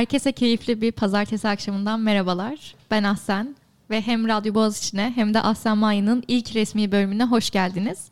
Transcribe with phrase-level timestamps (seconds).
[0.00, 2.74] Herkese keyifli bir pazartesi akşamından merhabalar.
[2.90, 3.56] Ben Ahsen
[3.90, 8.08] ve hem Radyo Boğaziçi'ne hem de Ahsen Mayı'nın ilk resmi bölümüne hoş geldiniz.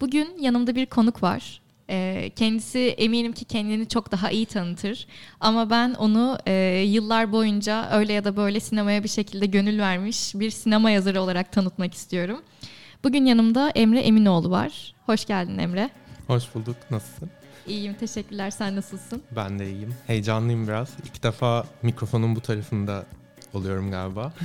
[0.00, 1.60] Bugün yanımda bir konuk var.
[1.90, 5.06] Ee, kendisi eminim ki kendini çok daha iyi tanıtır.
[5.40, 6.52] Ama ben onu e,
[6.86, 11.52] yıllar boyunca öyle ya da böyle sinemaya bir şekilde gönül vermiş bir sinema yazarı olarak
[11.52, 12.42] tanıtmak istiyorum.
[13.04, 14.94] Bugün yanımda Emre Eminoğlu var.
[15.06, 15.90] Hoş geldin Emre.
[16.26, 16.76] Hoş bulduk.
[16.90, 17.30] Nasılsın?
[17.66, 18.50] İyiyim, teşekkürler.
[18.50, 19.22] Sen nasılsın?
[19.36, 19.94] Ben de iyiyim.
[20.06, 20.90] Heyecanlıyım biraz.
[21.04, 23.04] İlk defa mikrofonun bu tarafında
[23.54, 24.32] oluyorum galiba.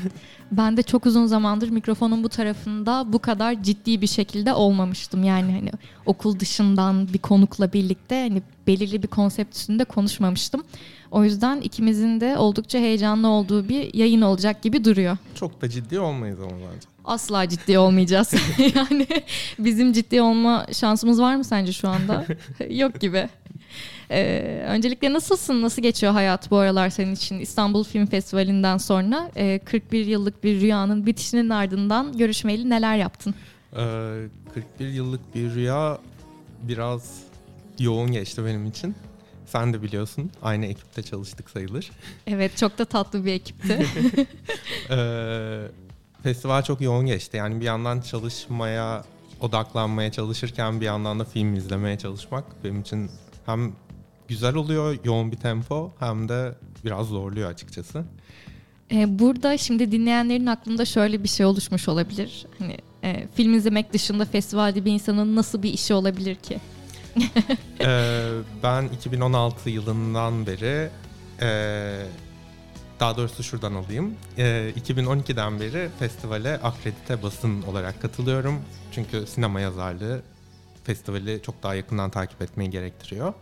[0.52, 5.24] Ben de çok uzun zamandır mikrofonun bu tarafında bu kadar ciddi bir şekilde olmamıştım.
[5.24, 5.72] Yani hani
[6.06, 10.64] okul dışından bir konukla birlikte hani belirli bir konsept üstünde konuşmamıştım.
[11.12, 15.18] O yüzden ikimizin de oldukça heyecanlı olduğu bir yayın olacak gibi duruyor.
[15.36, 16.88] Çok da ciddi olmayız ama bence.
[17.10, 18.34] Asla ciddi olmayacağız.
[18.76, 19.08] yani
[19.60, 22.26] bizim ciddi olma şansımız var mı sence şu anda?
[22.70, 23.30] Yok gibi.
[24.12, 25.62] Ee, öncelikle nasılsın?
[25.62, 27.40] Nasıl geçiyor hayat bu aralar senin için?
[27.40, 33.36] İstanbul Film Festivali'nden sonra e, 41 yıllık bir rüyanın bitişinin ardından görüşmeyeli neler yaptın?
[33.74, 33.78] Ee,
[34.54, 35.98] 41 yıllık bir rüya
[36.62, 37.24] biraz
[37.80, 38.96] yoğun geçti benim için.
[39.46, 41.92] Sen de biliyorsun aynı ekipte çalıştık sayılır.
[42.28, 43.86] Evet çok da tatlı bir ekipti.
[44.90, 45.62] ee,
[46.24, 47.38] festival çok yoğun geçti.
[47.38, 49.04] Yani bir yandan çalışmaya
[49.42, 53.12] odaklanmaya çalışırken bir yandan da film izlemeye çalışmak benim için
[53.46, 53.74] hem
[54.28, 58.04] güzel oluyor yoğun bir tempo hem de biraz zorluyor açıkçası.
[58.92, 62.46] Ee, burada şimdi dinleyenlerin aklında şöyle bir şey oluşmuş olabilir.
[62.60, 66.60] Hani e, film izlemek dışında festivalde bir insanın nasıl bir işi olabilir ki?
[67.80, 68.30] ee,
[68.64, 70.90] ben 2016 yılından beri
[71.42, 71.50] e,
[73.00, 74.16] daha doğrusu şuradan alayım.
[74.38, 78.62] E, 2012'den beri festivale akredite basın olarak katılıyorum.
[78.92, 80.22] Çünkü sinema yazarlığı
[80.84, 83.34] festivali çok daha yakından takip etmeyi gerektiriyor.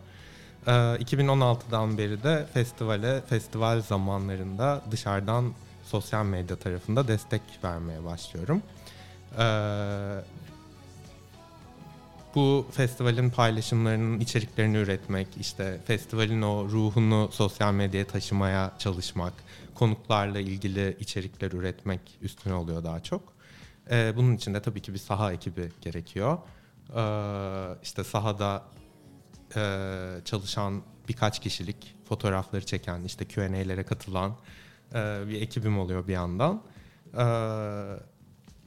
[0.68, 5.53] 2016'dan ee, beri de festivale, festival zamanlarında dışarıdan
[5.85, 8.62] sosyal medya tarafında destek vermeye başlıyorum.
[9.39, 10.22] Ee,
[12.35, 19.34] bu festivalin paylaşımlarının içeriklerini üretmek, işte festivalin o ruhunu sosyal medyaya taşımaya çalışmak,
[19.77, 23.33] konuklarla ilgili içerikler üretmek üstüne oluyor daha çok.
[23.91, 26.38] Ee, bunun için de tabii ki bir saha ekibi gerekiyor.
[27.83, 28.63] İşte sahada
[29.55, 29.61] e,
[30.25, 34.35] çalışan birkaç kişilik fotoğrafları çeken işte Q&A'lere katılan
[34.93, 36.61] e, bir ekibim oluyor bir yandan.
[37.17, 37.25] E,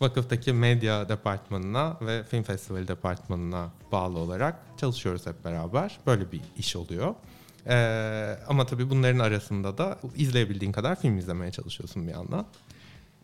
[0.00, 5.98] vakıftaki medya departmanına ve film festivali departmanına bağlı olarak çalışıyoruz hep beraber.
[6.06, 7.14] Böyle bir iş oluyor.
[7.66, 12.46] Ee, ama tabii bunların arasında da izleyebildiğin kadar film izlemeye çalışıyorsun bir yandan.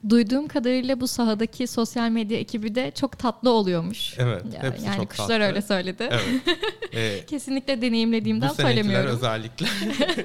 [0.09, 4.15] Duyduğum kadarıyla bu sahadaki sosyal medya ekibi de çok tatlı oluyormuş.
[4.19, 4.43] Evet.
[4.55, 5.45] Ya, hepsi yani çok kuşlar tatlı.
[5.45, 6.09] öyle söyledi.
[6.11, 6.23] Evet.
[6.95, 9.11] Ee, Kesinlikle deneyimlediğimden bu söylemiyorum.
[9.11, 9.67] Bu özellikle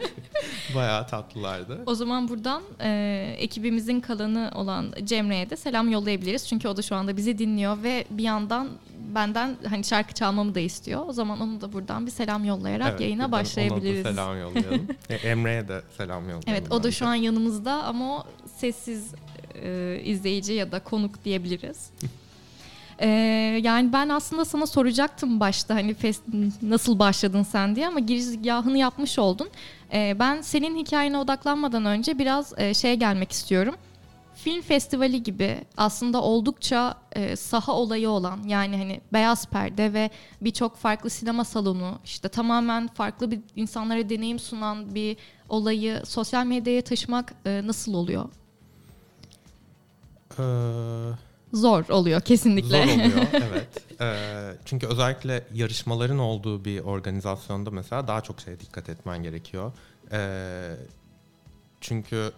[0.76, 1.80] bayağı tatlılardı.
[1.86, 6.48] O zaman buradan e, ekibimizin kalanı olan Cemre'ye de selam yollayabiliriz.
[6.48, 8.70] Çünkü o da şu anda bizi dinliyor ve bir yandan
[9.16, 11.04] benden hani şarkı çalmamı da istiyor.
[11.08, 14.06] O zaman onu da buradan bir selam yollayarak evet, yayına başlayabiliriz.
[14.06, 14.88] Ona da selam yollayalım.
[15.10, 16.44] E, Emre'ye de selam yollayalım.
[16.48, 18.24] Evet o da şu an yanımızda ama o
[18.56, 19.14] sessiz
[19.64, 21.90] e, izleyici ya da konuk diyebiliriz.
[23.00, 23.08] Ee,
[23.64, 26.24] yani ben aslında sana soracaktım başta hani fest,
[26.62, 29.50] nasıl başladın sen diye ama girizgahını yapmış oldun.
[29.94, 33.76] Ee, ben senin hikayene odaklanmadan önce biraz e, şeye gelmek istiyorum.
[34.44, 40.10] Film festivali gibi aslında oldukça e, saha olayı olan yani hani beyaz perde ve
[40.42, 45.18] birçok farklı sinema salonu işte tamamen farklı bir insanlara deneyim sunan bir
[45.50, 48.26] olayı sosyal medyaya taşımak e, nasıl oluyor?
[50.40, 50.44] Ee,
[51.54, 52.86] zor oluyor kesinlikle.
[52.86, 54.02] Zor oluyor evet.
[54.02, 59.74] Ee, çünkü özellikle yarışmaların olduğu bir organizasyonda mesela daha çok şeye dikkat etmen gerekiyor.
[60.12, 60.76] Ee,
[61.82, 62.32] çünkü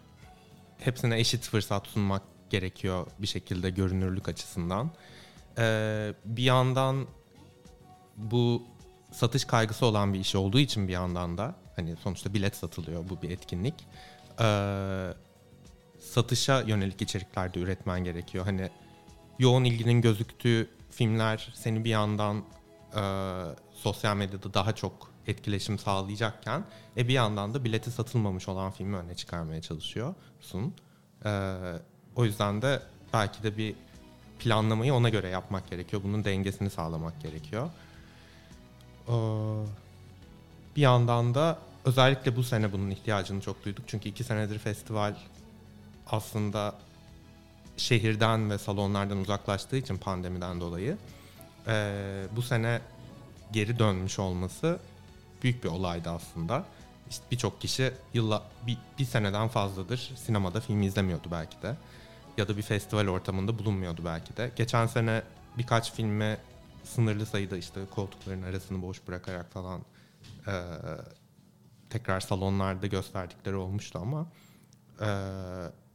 [0.86, 4.92] hepsine eşit fırsat sunmak gerekiyor bir şekilde görünürlük açısından.
[5.58, 7.08] Ee, bir yandan
[8.18, 8.64] bu
[9.12, 13.22] satış kaygısı olan bir iş olduğu için bir yandan da hani sonuçta bilet satılıyor bu
[13.22, 13.74] bir etkinlik.
[14.40, 15.14] Ee,
[16.00, 18.46] satışa yönelik içerikler de üretmen gerekiyor.
[18.46, 18.70] Hani
[19.40, 22.44] yoğun ilginin gözüktüğü filmler seni bir yandan
[22.96, 23.02] e,
[23.74, 26.64] sosyal medyada daha çok etkileşim sağlayacakken
[26.98, 30.74] e bir yandan da bileti satılmamış olan filmi öne çıkarmaya çalışıyorsun.
[31.26, 31.54] E,
[32.16, 32.82] o yüzden de
[33.14, 33.76] belki de bir
[34.40, 36.04] planlamayı ona göre yapmak gerekiyor.
[36.04, 37.70] Bunun dengesini sağlamak gerekiyor.
[39.08, 39.14] E,
[40.76, 43.84] bir yandan da özellikle bu sene bunun ihtiyacını çok duyduk.
[43.88, 45.16] Çünkü iki senedir festival
[46.08, 46.76] aslında
[47.78, 50.98] şehirden ve salonlardan uzaklaştığı için pandemiden dolayı
[51.68, 52.82] e, bu sene
[53.52, 54.80] geri dönmüş olması
[55.44, 56.66] büyük bir olaydı aslında.
[57.10, 61.78] işte birçok kişi yılla bir, bir seneden fazladır sinemada film izlemiyordu belki de.
[62.38, 64.52] Ya da bir festival ortamında bulunmuyordu belki de.
[64.56, 65.24] Geçen sene
[65.58, 66.38] birkaç filme
[66.84, 69.82] sınırlı sayıda işte koltukların arasını boş bırakarak falan
[70.48, 70.54] e,
[71.90, 74.28] tekrar salonlarda gösterdikleri olmuştu ama
[75.02, 75.10] e,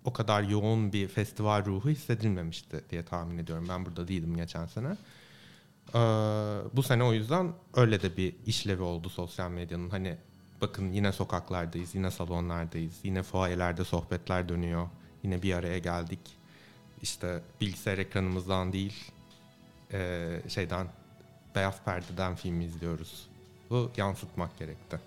[0.04, 3.66] o kadar yoğun bir festival ruhu hissedilmemişti diye tahmin ediyorum.
[3.68, 4.96] Ben burada değildim geçen sene.
[5.94, 5.98] Ee,
[6.72, 9.90] bu sene o yüzden öyle de bir işlevi oldu sosyal medyanın.
[9.90, 10.16] Hani
[10.60, 14.88] bakın yine sokaklardayız, yine salonlardayız, yine fuayelerde sohbetler dönüyor.
[15.22, 16.20] Yine bir araya geldik.
[17.02, 18.94] İşte bilgisayar ekranımızdan değil,
[19.92, 20.86] e, şeyden
[21.54, 23.26] beyaz perdeden film izliyoruz.
[23.70, 25.00] Bu yansıtmak gerekti.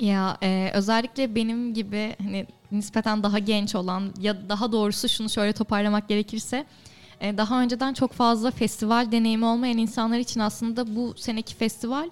[0.00, 5.52] Ya e, özellikle benim gibi hani nispeten daha genç olan ya daha doğrusu şunu şöyle
[5.52, 6.66] toparlamak gerekirse
[7.20, 12.08] e, daha önceden çok fazla festival deneyimi olmayan insanlar için aslında bu seneki festival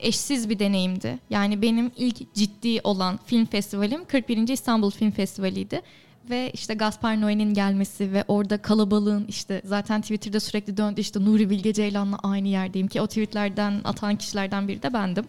[0.00, 1.18] eşsiz bir deneyimdi.
[1.30, 4.48] Yani benim ilk ciddi olan film festivalim 41.
[4.48, 5.82] İstanbul Film Festivali'ydi.
[6.30, 11.50] Ve işte Gaspar Noé'nin gelmesi ve orada kalabalığın işte zaten Twitter'da sürekli döndü işte Nuri
[11.50, 15.24] Bilge Ceylan'la aynı yerdeyim ki o tweetlerden atan kişilerden biri de bendim.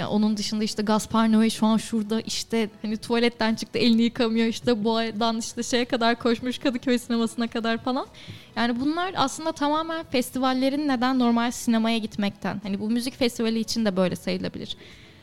[0.00, 4.46] Ya onun dışında işte Gaspar Noé şu an şurada işte hani tuvaletten çıktı elini yıkamıyor
[4.46, 8.06] işte boğadan işte şeye kadar koşmuş Kadıköy sinemasına kadar falan.
[8.56, 12.60] Yani bunlar aslında tamamen festivallerin neden normal sinemaya gitmekten.
[12.62, 14.76] Hani bu müzik festivali için de böyle sayılabilir.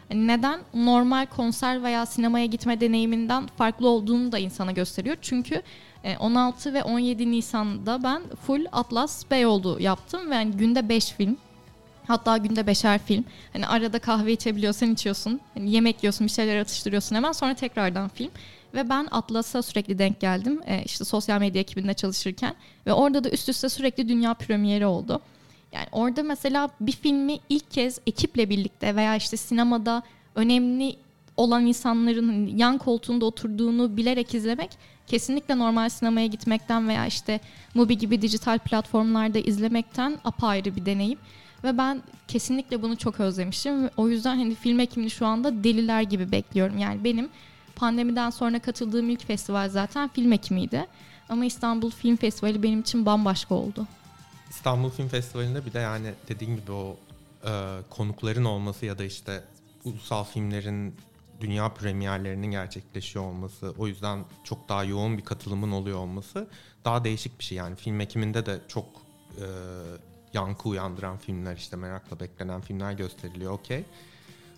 [0.10, 5.18] Hani neden normal konser veya sinemaya gitme deneyiminden farklı olduğunu da insana gösteriyor.
[5.22, 5.62] Çünkü
[6.20, 11.38] 16 e, ve 17 Nisan'da ben full Atlas Beyoğlu yaptım ve yani günde 5 film
[12.08, 13.26] Hatta günde beşer film.
[13.54, 15.40] Hani arada kahve içebiliyorsan içiyorsun.
[15.54, 17.32] Hani yemek yiyorsun, bir şeyler atıştırıyorsun hemen.
[17.32, 18.32] Sonra tekrardan film.
[18.74, 20.62] Ve ben Atlas'a sürekli denk geldim.
[20.68, 22.56] Ee, işte sosyal medya ekibinde çalışırken.
[22.86, 25.22] Ve orada da üst üste sürekli dünya premieri oldu.
[25.72, 30.04] Yani orada mesela bir filmi ilk kez ekiple birlikte veya işte sinemada
[30.36, 30.96] önemli
[31.38, 34.70] olan insanların yan koltuğunda oturduğunu bilerek izlemek
[35.08, 37.40] kesinlikle normal sinemaya gitmekten veya işte
[37.74, 41.20] Mubi gibi dijital platformlarda izlemekten apayrı bir deneyim.
[41.68, 43.90] Ve ben kesinlikle bunu çok özlemişim.
[43.98, 46.78] O yüzden hani film ekimini şu anda deliler gibi bekliyorum.
[46.78, 47.30] Yani benim
[47.76, 50.88] pandemiden sonra katıldığım ilk festival zaten film ekimiydi.
[51.30, 53.88] Ama İstanbul Film Festivali benim için bambaşka oldu.
[54.50, 56.98] İstanbul Film Festivali'nde bir de yani dediğin gibi o
[57.46, 57.52] e,
[57.90, 59.44] konukların olması ya da işte
[59.84, 60.96] ulusal filmlerin
[61.42, 66.48] dünya premierlerinin gerçekleşiyor olması, o yüzden çok daha yoğun bir katılımın oluyor olması
[66.86, 67.58] daha değişik bir şey.
[67.58, 68.86] Yani film ekiminde de çok
[69.38, 69.46] e,
[70.38, 73.84] yankı uyandıran filmler işte merakla beklenen filmler gösteriliyor okey.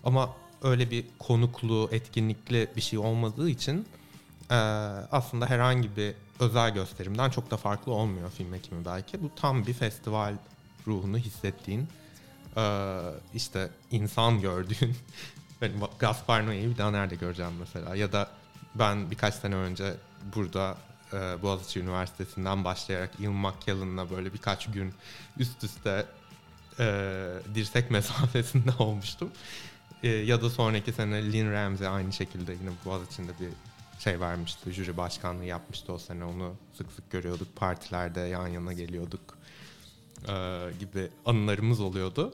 [0.03, 3.85] Ama öyle bir konuklu, etkinlikli bir şey olmadığı için
[4.49, 4.55] e,
[5.11, 9.23] aslında herhangi bir özel gösterimden çok da farklı olmuyor film ekimi belki.
[9.23, 10.33] Bu tam bir festival
[10.87, 11.87] ruhunu hissettiğin,
[12.57, 12.95] e,
[13.33, 14.95] işte insan gördüğün.
[15.61, 17.95] ben Gaspar Noé'yi bir daha nerede göreceğim mesela?
[17.95, 18.29] Ya da
[18.75, 19.93] ben birkaç sene önce
[20.35, 20.77] burada
[21.13, 24.93] e, Boğaziçi Üniversitesi'nden başlayarak Ian McKellen'la böyle birkaç gün
[25.37, 26.05] üst üste
[26.79, 26.85] e,
[27.55, 29.31] dirsek mesafesinde olmuştum.
[30.03, 33.49] E, ya da sonraki sene Lynn Ramsey aynı şekilde yine Boğaziçi'nde bir
[33.99, 34.71] şey vermişti.
[34.71, 36.23] Jüri başkanlığı yapmıştı o sene.
[36.23, 37.55] Onu sık sık görüyorduk.
[37.55, 39.37] Partilerde yan yana geliyorduk.
[40.27, 40.33] E,
[40.79, 42.33] gibi anılarımız oluyordu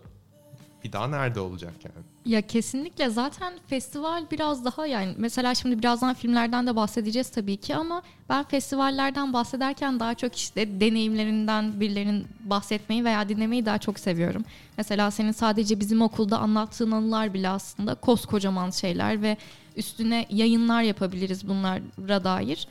[0.86, 2.06] bir daha nerede olacak yani?
[2.26, 7.76] Ya kesinlikle zaten festival biraz daha yani mesela şimdi birazdan filmlerden de bahsedeceğiz tabii ki
[7.76, 14.46] ama ben festivallerden bahsederken daha çok işte deneyimlerinden birilerinin bahsetmeyi veya dinlemeyi daha çok seviyorum.
[14.78, 19.38] Mesela senin sadece bizim okulda anlattığın anılar bile aslında koskocaman şeyler ve
[19.76, 22.68] üstüne yayınlar yapabiliriz bunlara dair.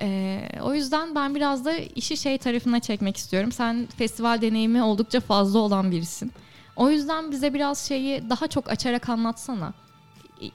[0.00, 3.52] Ee, o yüzden ben biraz da işi şey tarafına çekmek istiyorum.
[3.52, 6.32] Sen festival deneyimi oldukça fazla olan birisin.
[6.76, 9.72] O yüzden bize biraz şeyi daha çok açarak anlatsana.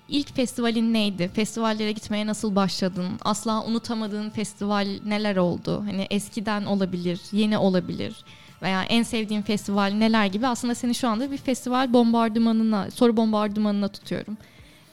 [0.09, 1.31] İlk festivalin neydi?
[1.33, 3.07] Festivallere gitmeye nasıl başladın?
[3.21, 5.83] Asla unutamadığın festival neler oldu?
[5.85, 8.15] Hani eskiden olabilir, yeni olabilir
[8.61, 13.87] veya en sevdiğin festival neler gibi aslında seni şu anda bir festival bombardımanına, soru bombardımanına
[13.87, 14.37] tutuyorum.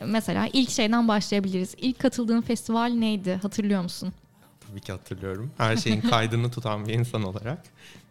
[0.06, 1.74] Mesela ilk şeyden başlayabiliriz.
[1.78, 3.38] İlk katıldığın festival neydi?
[3.42, 4.12] Hatırlıyor musun?
[4.68, 5.50] Tabii ki hatırlıyorum.
[5.58, 7.62] Her şeyin kaydını tutan bir insan olarak.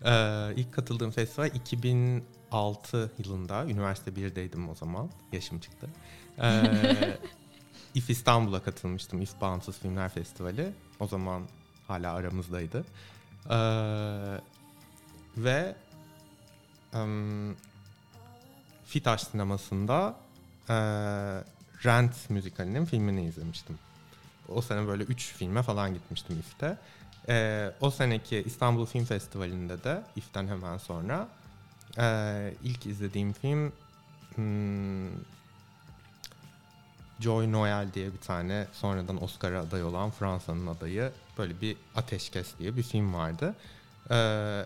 [0.06, 5.10] Ee, ilk katıldığım festival 2000 2006 yılında üniversite 1'deydim o zaman.
[5.32, 5.88] Yaşım çıktı.
[6.42, 7.18] Ee,
[7.96, 9.22] İF İstanbul'a katılmıştım.
[9.22, 10.74] İF Bağımsız Filmler Festivali.
[11.00, 11.48] O zaman
[11.88, 12.86] hala aramızdaydı.
[13.50, 13.58] Ee,
[15.38, 15.76] ve
[16.94, 17.56] um,
[18.86, 20.16] Fitaş sinemasında
[20.70, 20.74] e,
[21.86, 23.80] Rent müzikalinin filmini izlemiştim.
[24.50, 26.77] O sene böyle üç filme falan gitmiştim İF'te.
[27.30, 31.27] Ee, o seneki İstanbul Film Festivali'nde de İF'ten hemen sonra
[32.00, 33.72] ee, ilk izlediğim film
[34.36, 35.10] hmm,
[37.20, 42.77] Joy Noel diye bir tane sonradan Oscar'a aday olan Fransa'nın adayı böyle bir Ateşkes diye
[42.77, 43.56] bir film vardı.
[44.12, 44.63] Ee,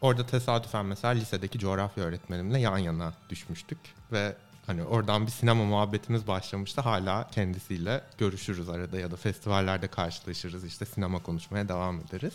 [0.00, 3.78] orada tesadüfen mesela lisedeki coğrafya öğretmenimle yan yana düşmüştük
[4.12, 6.80] ve hani oradan bir sinema muhabbetimiz başlamıştı.
[6.80, 10.64] Hala kendisiyle görüşürüz arada ya da festivallerde karşılaşırız.
[10.64, 12.34] İşte sinema konuşmaya devam ederiz.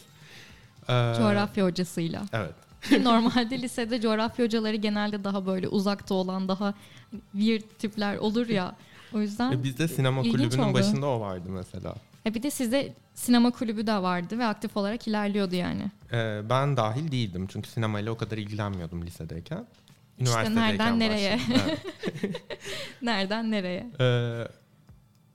[0.83, 2.25] Ee, coğrafya hocasıyla.
[2.33, 2.55] Evet.
[3.03, 6.73] Normalde lisede coğrafya hocaları genelde daha böyle uzakta olan daha
[7.31, 8.75] weird tipler olur ya.
[9.13, 10.73] O yüzden e bizde sinema kulübünün oldu.
[10.73, 11.95] başında o vardı mesela.
[12.25, 15.91] E bir de sizde sinema kulübü de vardı ve aktif olarak ilerliyordu yani.
[16.13, 19.65] Ee, ben dahil değildim çünkü sinemayla o kadar ilgilenmiyordum lisedeyken.
[20.29, 21.39] İşte nereden nereye?
[23.01, 23.87] nereden nereye?
[23.99, 24.47] Ee,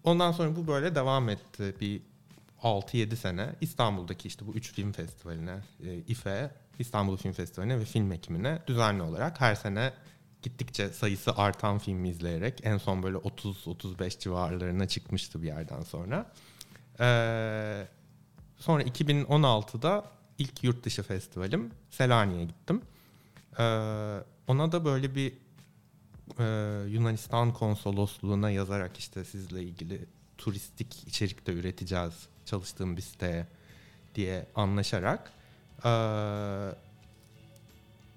[0.04, 2.00] ondan sonra bu böyle devam etti bir
[2.62, 3.52] 6-7 sene.
[3.60, 9.02] İstanbul'daki işte bu 3 film festivaline, e, İFE, İstanbul Film Festivali'ne ve film ekimine düzenli
[9.02, 9.92] olarak her sene
[10.42, 16.26] gittikçe sayısı artan film izleyerek en son böyle 30-35 civarlarına çıkmıştı bir yerden sonra.
[17.00, 17.86] Ee,
[18.58, 20.04] sonra 2016'da
[20.38, 22.82] ilk yurt dışı festivalim Selanik'e gittim.
[23.58, 23.62] Ee,
[24.46, 25.32] ona da böyle bir
[26.38, 26.44] e,
[26.88, 30.06] Yunanistan konsolosluğuna yazarak işte sizle ilgili
[30.38, 33.46] turistik içerikte üreteceğiz çalıştığım bir siteye
[34.14, 35.32] diye anlaşarak
[35.84, 35.90] e,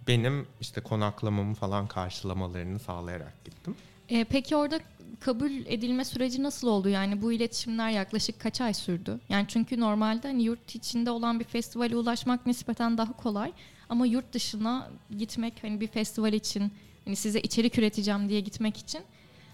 [0.07, 3.75] benim işte konaklamamı falan karşılamalarını sağlayarak gittim.
[4.09, 4.79] E, peki orada
[5.19, 6.89] kabul edilme süreci nasıl oldu?
[6.89, 9.19] Yani bu iletişimler yaklaşık kaç ay sürdü?
[9.29, 13.53] Yani çünkü normalde hani yurt içinde olan bir festivale ulaşmak nispeten daha kolay.
[13.89, 16.73] Ama yurt dışına gitmek hani bir festival için
[17.05, 19.01] hani size içerik üreteceğim diye gitmek için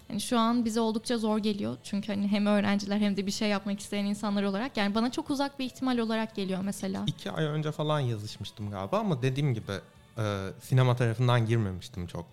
[0.08, 1.78] hani şu an bize oldukça zor geliyor.
[1.84, 5.30] Çünkü hani hem öğrenciler hem de bir şey yapmak isteyen insanlar olarak yani bana çok
[5.30, 7.04] uzak bir ihtimal olarak geliyor mesela.
[7.08, 9.72] İki ay önce falan yazışmıştım galiba ama dediğim gibi
[10.18, 12.26] e, sinema tarafından girmemiştim çok.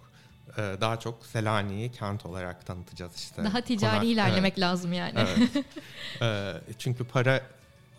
[0.59, 3.44] E, daha çok Selanik'i kent olarak tanıtacağız işte.
[3.44, 4.61] Daha ticari Konak, ilerlemek evet.
[4.61, 5.12] lazım yani.
[5.16, 5.64] Evet.
[6.23, 7.40] e, çünkü para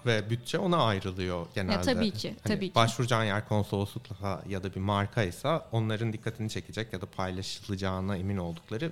[0.06, 1.74] ve bütçe ona ayrılıyor genelde.
[1.74, 2.36] Ya, tabii ki.
[2.44, 2.76] Hani tabii ki.
[2.76, 8.92] Başvuracağın yer konsoloslukla ya da bir markaysa onların dikkatini çekecek ya da paylaşılacağına emin oldukları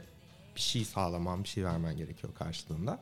[0.56, 3.00] bir şey sağlaman, bir şey vermen gerekiyor karşılığında.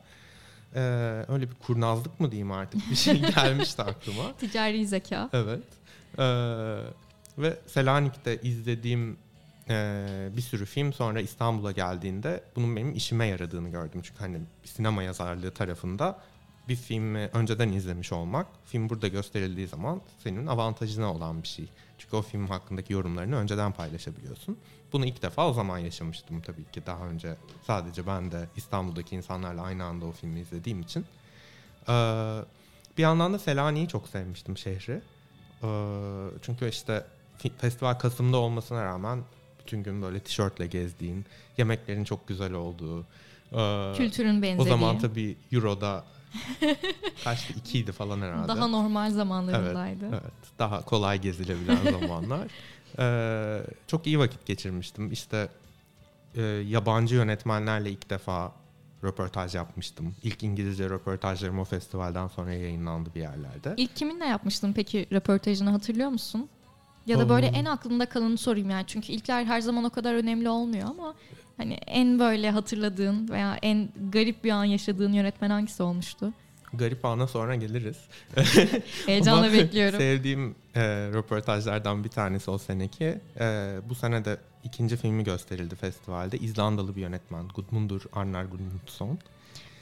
[0.74, 0.80] Ee,
[1.28, 4.32] öyle bir kurnazlık mı diyeyim artık bir şey gelmişti aklıma.
[4.32, 5.30] Ticari zeka.
[5.32, 5.62] Evet.
[6.18, 6.22] Ee,
[7.38, 9.16] ve Selanik'te izlediğim
[9.68, 14.00] e, bir sürü film sonra İstanbul'a geldiğinde bunun benim işime yaradığını gördüm.
[14.02, 16.18] Çünkü hani sinema yazarlığı tarafında
[16.70, 21.64] bir filmi önceden izlemiş olmak film burada gösterildiği zaman senin avantajına olan bir şey.
[21.98, 24.58] Çünkü o film hakkındaki yorumlarını önceden paylaşabiliyorsun.
[24.92, 26.82] Bunu ilk defa o zaman yaşamıştım tabii ki.
[26.86, 27.36] Daha önce
[27.66, 31.04] sadece ben de İstanbul'daki insanlarla aynı anda o filmi izlediğim için.
[31.88, 31.92] Ee,
[32.98, 35.00] bir yandan da Selanik'i çok sevmiştim şehri.
[35.62, 35.68] Ee,
[36.42, 37.06] çünkü işte
[37.58, 39.18] festival Kasım'da olmasına rağmen
[39.60, 41.24] bütün gün böyle tişörtle gezdiğin,
[41.58, 43.00] yemeklerin çok güzel olduğu.
[43.52, 44.66] E, Kültürün benzediği.
[44.66, 46.04] O zaman tabii Euro'da
[47.24, 47.52] kaçtı?
[47.56, 48.48] ikiydi falan herhalde.
[48.48, 50.04] Daha normal zamanlarındaydı.
[50.08, 50.58] Evet, evet.
[50.58, 52.48] daha kolay gezilebilen zamanlar.
[52.98, 55.12] Ee, çok iyi vakit geçirmiştim.
[55.12, 55.48] İşte
[56.34, 58.52] e, yabancı yönetmenlerle ilk defa
[59.04, 60.14] röportaj yapmıştım.
[60.22, 63.74] İlk İngilizce röportajlarım o festivalden sonra yayınlandı bir yerlerde.
[63.76, 66.48] İlk kiminle yapmıştın peki röportajını hatırlıyor musun?
[67.06, 68.84] Ya da böyle en aklında kalanı sorayım yani.
[68.86, 71.14] Çünkü ilkler her zaman o kadar önemli olmuyor ama
[71.60, 76.32] hani en böyle hatırladığın veya en garip bir an yaşadığın yönetmen hangisi olmuştu?
[76.72, 77.96] Garip ana sonra geliriz.
[79.06, 79.98] Heyecanla bekliyorum.
[79.98, 83.20] Sevdiğim e, röportajlardan bir tanesi o seneki.
[83.40, 86.38] E, bu sene de ikinci filmi gösterildi festivalde.
[86.38, 89.18] İzlandalı bir yönetmen Gudmundur Arnar Gudmundsson.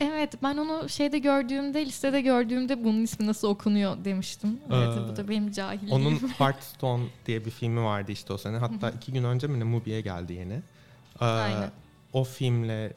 [0.01, 4.61] Evet ben onu şeyde gördüğümde listede gördüğümde bunun ismi nasıl okunuyor demiştim.
[4.73, 5.93] Evet ee, bu da benim cahilliğim.
[5.93, 8.57] Onun Heartstone diye bir filmi vardı işte o sene.
[8.57, 10.61] Hatta iki gün önce mi ne Mubi'ye geldi yeni.
[11.21, 11.71] Ee, Aynen.
[12.13, 12.93] O filmle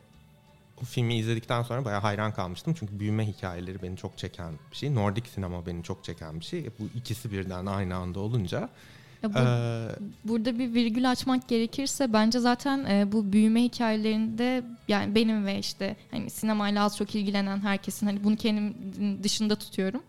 [0.81, 2.75] o filmi izledikten sonra bayağı hayran kalmıştım.
[2.79, 4.95] Çünkü büyüme hikayeleri beni çok çeken bir şey.
[4.95, 6.65] Nordik sinema beni çok çeken bir şey.
[6.79, 8.69] Bu ikisi birden aynı anda olunca
[9.23, 9.87] ya bu, ee,
[10.25, 15.95] burada bir virgül açmak gerekirse bence zaten e, bu büyüme hikayelerinde yani benim ve işte
[16.11, 18.75] hani sinemayla az çok ilgilenen herkesin hani bunu kendim
[19.23, 20.03] dışında tutuyorum.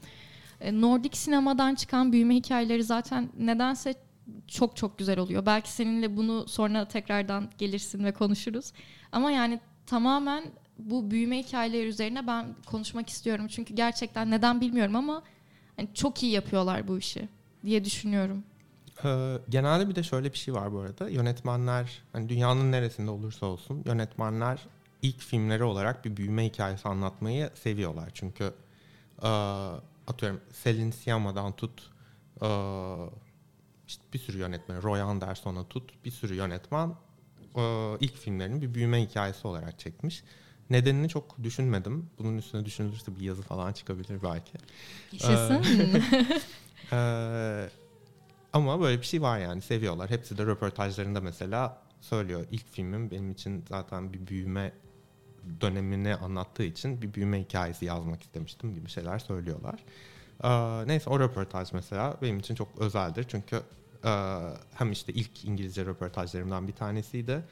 [0.61, 3.95] E, Nordik sinemadan çıkan büyüme hikayeleri zaten nedense
[4.49, 5.47] çok çok güzel oluyor.
[5.47, 8.73] Belki seninle bunu sonra tekrardan gelirsin ve konuşuruz.
[9.13, 10.45] Ama yani tamamen
[10.79, 13.49] bu büyüme hikayeleri üzerine ben konuşmak istiyorum.
[13.49, 15.23] Çünkü gerçekten neden bilmiyorum ama
[15.79, 17.29] yani çok iyi yapıyorlar bu işi
[17.65, 18.45] diye düşünüyorum.
[19.05, 21.09] Ee, genelde bir de şöyle bir şey var bu arada.
[21.09, 24.59] Yönetmenler hani dünyanın neresinde olursa olsun yönetmenler
[25.03, 28.11] ilk filmleri olarak bir büyüme hikayesi anlatmayı seviyorlar.
[28.15, 28.55] Çünkü
[29.23, 29.29] e,
[30.07, 31.91] atıyorum Selin Siama'dan tut
[32.43, 32.49] e,
[33.93, 36.95] işte bir sürü yönetmen Roy Anderson'a tut bir sürü yönetmen
[37.57, 37.63] e,
[38.01, 40.25] ilk filmlerini bir büyüme hikayesi olarak çekmiş.
[40.71, 42.11] Nedenini çok düşünmedim.
[42.19, 44.53] Bunun üstüne düşünülürse bir yazı falan çıkabilir belki.
[45.13, 45.65] Yaşasın.
[46.93, 47.69] Ee,
[48.53, 50.11] ama böyle bir şey var yani seviyorlar.
[50.11, 52.47] Hepsi de röportajlarında mesela söylüyor.
[52.51, 54.73] İlk filmim benim için zaten bir büyüme
[55.61, 59.85] dönemini anlattığı için bir büyüme hikayesi yazmak istemiştim gibi şeyler söylüyorlar.
[60.45, 63.27] Ee, neyse o röportaj mesela benim için çok özeldir.
[63.29, 63.61] Çünkü e,
[64.75, 67.43] hem işte ilk İngilizce röportajlarımdan bir tanesiydi.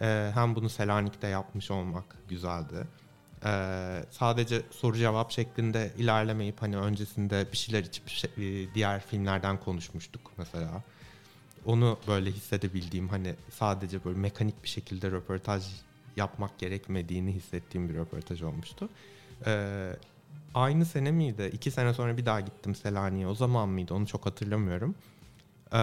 [0.00, 2.86] E, hem bunu Selanik'te yapmış olmak güzeldi.
[3.44, 3.50] E,
[4.10, 10.30] sadece soru cevap şeklinde ilerlemeyip hani öncesinde bir şeyler içip şey- e, diğer filmlerden konuşmuştuk
[10.36, 10.82] mesela.
[11.66, 15.64] Onu böyle hissedebildiğim hani sadece böyle mekanik bir şekilde röportaj
[16.16, 18.88] yapmak gerekmediğini hissettiğim bir röportaj olmuştu.
[20.54, 21.50] Aynı sene miydi?
[21.52, 23.26] İki sene sonra bir daha gittim Selanik'e.
[23.26, 23.94] O zaman mıydı?
[23.94, 24.94] Onu çok hatırlamıyorum.
[25.74, 25.78] Ee,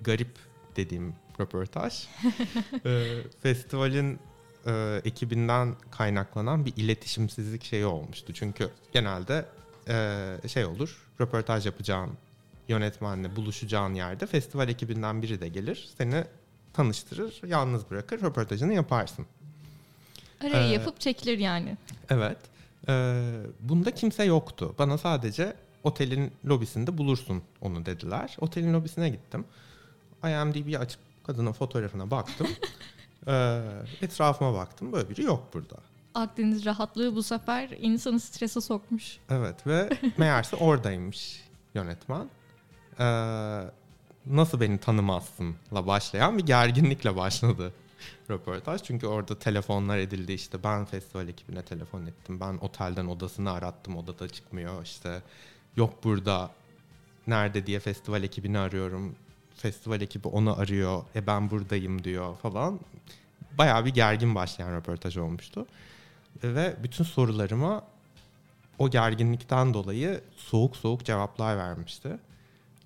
[0.00, 0.38] garip
[0.76, 2.06] dediğim röportaj.
[2.86, 3.06] Ee,
[3.42, 4.18] festivalin
[4.66, 8.32] e, ekibinden kaynaklanan bir iletişimsizlik şeyi olmuştu.
[8.34, 9.44] Çünkü genelde
[9.88, 12.10] e, şey olur, röportaj yapacağın
[12.68, 16.24] yönetmenle buluşacağın yerde festival ekibinden biri de gelir, seni
[16.72, 19.26] tanıştırır, yalnız bırakır, röportajını yaparsın.
[20.40, 21.76] Araya Ee, yapıp çekilir yani.
[22.10, 22.38] Evet.
[22.88, 24.74] Ee, bunda kimse yoktu.
[24.78, 25.56] Bana sadece
[25.86, 28.36] otelin lobisinde bulursun onu dediler.
[28.40, 29.44] Otelin lobisine gittim.
[30.24, 32.46] IMDb'yi açıp kadının fotoğrafına baktım.
[33.28, 33.62] Ee,
[34.02, 34.92] etrafıma baktım.
[34.92, 35.76] Böyle biri yok burada.
[36.14, 39.18] Akdeniz rahatlığı bu sefer insanı strese sokmuş.
[39.30, 42.30] Evet ve meğerse oradaymış yönetmen.
[43.00, 43.04] Ee,
[44.26, 47.72] nasıl beni tanımazsınla başlayan bir gerginlikle başladı
[48.30, 48.82] röportaj.
[48.82, 52.40] Çünkü orada telefonlar edildi işte ben festival ekibine telefon ettim.
[52.40, 55.22] Ben otelden odasını arattım odada çıkmıyor işte
[55.76, 56.50] yok burada
[57.26, 59.14] nerede diye festival ekibini arıyorum.
[59.56, 62.80] Festival ekibi onu arıyor e ben buradayım diyor falan.
[63.58, 65.66] Bayağı bir gergin başlayan röportaj olmuştu.
[66.44, 67.82] Ve bütün sorularıma
[68.78, 72.18] o gerginlikten dolayı soğuk soğuk cevaplar vermişti.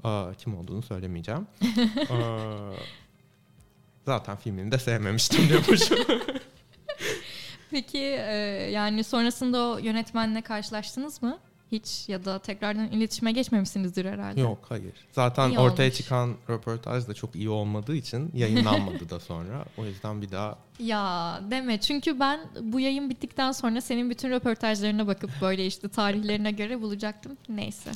[0.04, 1.46] Aa, kim olduğunu söylemeyeceğim.
[2.10, 2.72] Aa,
[4.06, 5.98] zaten filmini de sevmemiştim diyormuşum.
[7.70, 8.34] Peki e,
[8.72, 11.38] yani sonrasında o yönetmenle karşılaştınız mı?
[11.72, 14.40] Hiç ya da tekrardan iletişime geçmemişsinizdir herhalde.
[14.40, 14.92] Yok hayır.
[15.12, 15.96] Zaten İyi ortaya olmuş.
[15.96, 19.64] çıkan röportaj da çok iyi olmadığı için yayınlanmadı da sonra.
[19.76, 25.06] O yüzden bir daha Ya deme çünkü ben bu yayın bittikten sonra senin bütün röportajlarına
[25.06, 27.36] bakıp böyle işte tarihlerine göre bulacaktım.
[27.48, 27.90] Neyse.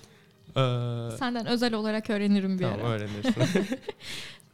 [0.57, 2.89] eee, Senden özel olarak öğrenirim bir tamam ara.
[2.89, 3.67] öğrenirsin.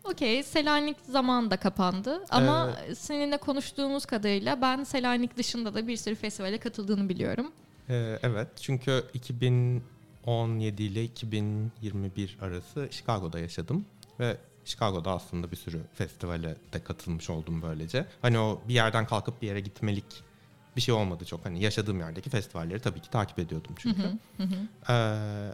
[0.05, 6.15] Okey Selanik zaman da kapandı ama seninle konuştuğumuz kadarıyla ben Selanik dışında da bir sürü
[6.15, 7.53] festivale katıldığını biliyorum.
[7.91, 13.85] Ee, evet çünkü 2017 ile 2021 arası Chicago'da yaşadım
[14.21, 18.07] ve Chicago'da aslında bir sürü festivale de katılmış oldum böylece.
[18.23, 20.23] Hani o bir yerden kalkıp bir yere gitmelik
[20.77, 21.45] bir şey olmadı çok.
[21.45, 24.03] Hani yaşadığım yerdeki festivalleri tabii ki takip ediyordum çünkü.
[24.89, 24.93] Ee,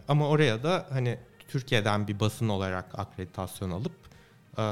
[0.07, 3.95] ama oraya da hani Türkiye'den bir basın olarak akreditasyon alıp
[4.57, 4.63] e,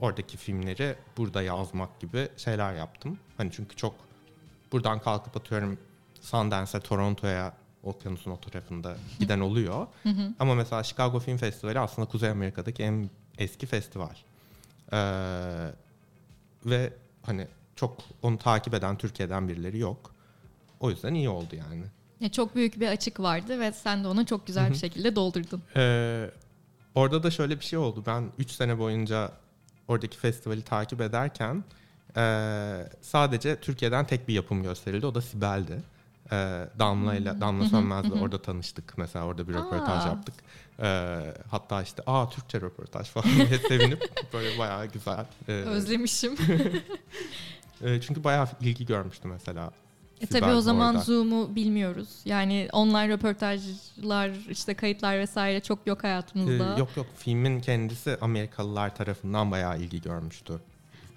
[0.00, 3.18] oradaki filmleri burada yazmak gibi şeyler yaptım.
[3.36, 3.94] Hani çünkü çok
[4.72, 5.78] buradan kalkıp atıyorum
[6.20, 7.52] Sundance'e, Toronto'ya
[7.82, 9.86] okyanusun o tarafında giden oluyor.
[10.38, 14.14] Ama mesela Chicago Film Festivali aslında Kuzey Amerika'daki en eski festival.
[14.92, 14.98] Ee,
[16.66, 20.14] ve hani çok onu takip eden Türkiye'den birileri yok.
[20.80, 21.84] O yüzden iyi oldu yani.
[22.20, 25.62] Ya çok büyük bir açık vardı ve sen de onu çok güzel bir şekilde doldurdun.
[25.76, 26.30] Ee,
[26.94, 28.02] orada da şöyle bir şey oldu.
[28.06, 29.32] Ben 3 sene boyunca
[29.88, 31.64] oradaki festivali takip ederken
[32.16, 35.06] ee, sadece Türkiye'den tek bir yapım gösterildi.
[35.06, 35.78] O da Sibel'di.
[36.32, 38.98] Ee, Damla ile Damla Sönmez'le orada tanıştık.
[38.98, 40.08] Mesela orada bir röportaj Aa.
[40.08, 40.34] yaptık.
[40.82, 45.26] Ee, hatta işte aa Türkçe röportaj falan diye sevinip böyle bayağı güzel.
[45.48, 46.36] Ee, Özlemişim.
[47.82, 49.70] e, çünkü bayağı ilgi görmüştü mesela.
[50.20, 51.04] E tabii o zaman orada.
[51.04, 52.08] Zoom'u bilmiyoruz.
[52.24, 56.78] Yani online röportajlar, işte kayıtlar vesaire çok yok Ee, hayatımızda.
[56.78, 60.60] yok yok filmin kendisi Amerikalılar tarafından bayağı ilgi görmüştü.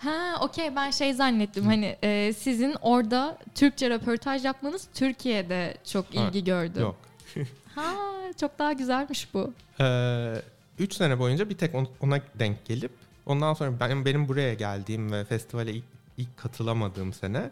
[0.03, 6.21] Ha okey ben şey zannettim hani e, sizin orada Türkçe röportaj yapmanız Türkiye'de çok Ha,
[6.27, 6.79] ilgi gördü.
[6.79, 6.95] Yok.
[7.75, 7.93] Ha
[8.39, 9.53] çok daha güzelmiş bu.
[9.79, 10.33] Ee,
[10.79, 12.91] üç sene boyunca bir tek on- ona denk gelip
[13.25, 15.83] ondan sonra benim, benim buraya geldiğim ve festivale ilk,
[16.17, 17.49] ilk katılamadığım sene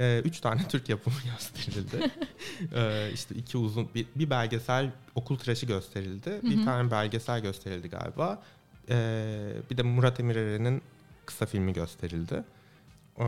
[0.00, 2.10] e, üç tane Türk yapımı gösterildi.
[2.74, 6.40] ee, işte iki uzun bir, bir belgesel okul tıraşı gösterildi.
[6.42, 8.42] Bir tane belgesel gösterildi galiba.
[8.88, 10.82] Ee, bir de Murat Emire'nin
[11.26, 12.44] kısa filmi gösterildi.
[13.18, 13.24] Ee,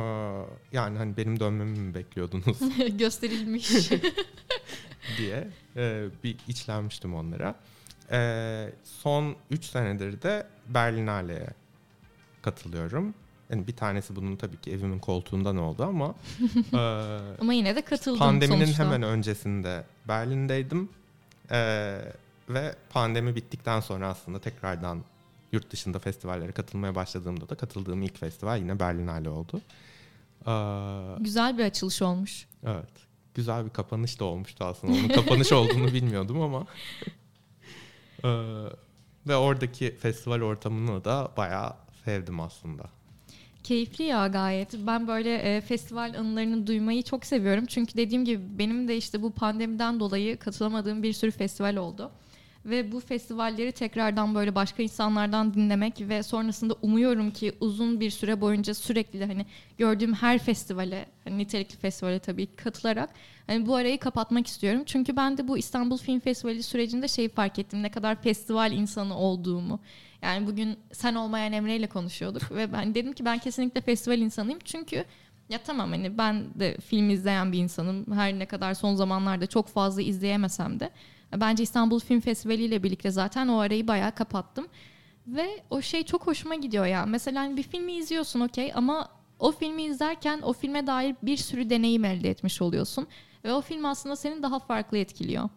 [0.73, 2.59] yani hani benim dönmemi mi bekliyordunuz
[2.99, 3.91] Gösterilmiş.
[5.19, 7.55] diye e, bir içlenmiştim onlara.
[8.11, 11.49] E, son 3 senedir de Berlinale'ye
[12.43, 13.15] katılıyorum.
[13.49, 16.15] Hani bir tanesi bunun tabii ki evimin koltuğundan oldu ama
[16.73, 16.77] e,
[17.41, 18.85] Ama yine de katıldım pandeminin sonuçta.
[18.85, 20.89] hemen öncesinde Berlin'deydim.
[21.51, 21.59] E,
[22.49, 25.05] ve pandemi bittikten sonra aslında tekrardan
[25.55, 29.61] yurt dışında festivallere katılmaya başladığımda da katıldığım ilk festival yine Berlinale oldu.
[30.47, 30.53] E,
[31.23, 32.47] Güzel bir açılış olmuş.
[32.67, 32.91] evet.
[33.35, 34.93] Güzel bir kapanış da olmuştu aslında.
[34.93, 36.67] Onun kapanış olduğunu bilmiyordum ama.
[38.25, 38.29] E,
[39.29, 41.73] ve oradaki festival ortamını da bayağı
[42.05, 42.83] sevdim aslında.
[43.65, 44.75] Keyifli ya gayet.
[44.87, 47.67] Ben böyle e, festival anılarını duymayı çok seviyorum.
[47.67, 52.11] Çünkü dediğim gibi benim de işte bu pandemiden dolayı katılamadığım bir sürü festival oldu.
[52.67, 58.41] Ve bu festivalleri tekrardan böyle başka insanlardan dinlemek ve sonrasında umuyorum ki uzun bir süre
[58.41, 59.47] boyunca sürekli hani
[59.79, 63.11] gördüğüm her festivale, hani nitelikli festivale tabii katılarak
[63.47, 64.83] hani bu arayı kapatmak istiyorum.
[64.87, 67.83] Çünkü ben de bu İstanbul Film Festivali sürecinde şeyi fark ettim.
[67.83, 69.81] Ne kadar festival insanı olduğumu.
[70.23, 74.59] Yani bugün sen olmayan Emre ile konuşuyorduk ve ben dedim ki ben kesinlikle festival insanıyım.
[74.65, 75.05] Çünkü
[75.49, 78.13] ya tamam hani ben de film izleyen bir insanım.
[78.13, 80.91] Her ne kadar son zamanlarda çok fazla izleyemesem de.
[81.41, 84.67] Bence İstanbul Film Festivali ile birlikte zaten o arayı bayağı kapattım.
[85.27, 87.07] Ve o şey çok hoşuma gidiyor ya.
[87.07, 91.71] Mesela hani bir filmi izliyorsun okey ama o filmi izlerken o filme dair bir sürü
[91.71, 93.07] deneyim elde etmiş oluyorsun.
[93.45, 95.49] Ve o film aslında seni daha farklı etkiliyor.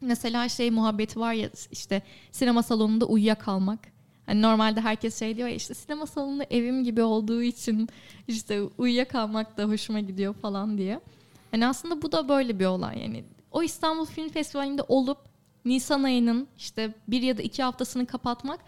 [0.00, 2.02] Mesela şey muhabbeti var ya işte
[2.32, 3.78] sinema salonunda uyuyakalmak.
[4.26, 7.88] Hani normalde herkes şey diyor ya işte sinema salonu evim gibi olduğu için
[8.28, 11.00] işte uyuyakalmak da hoşuma gidiyor falan diye.
[11.50, 13.24] Hani aslında bu da böyle bir olay yani.
[13.50, 15.18] O İstanbul Film Festivali'nde olup
[15.64, 18.60] Nisan ayının işte bir ya da iki haftasını kapatmak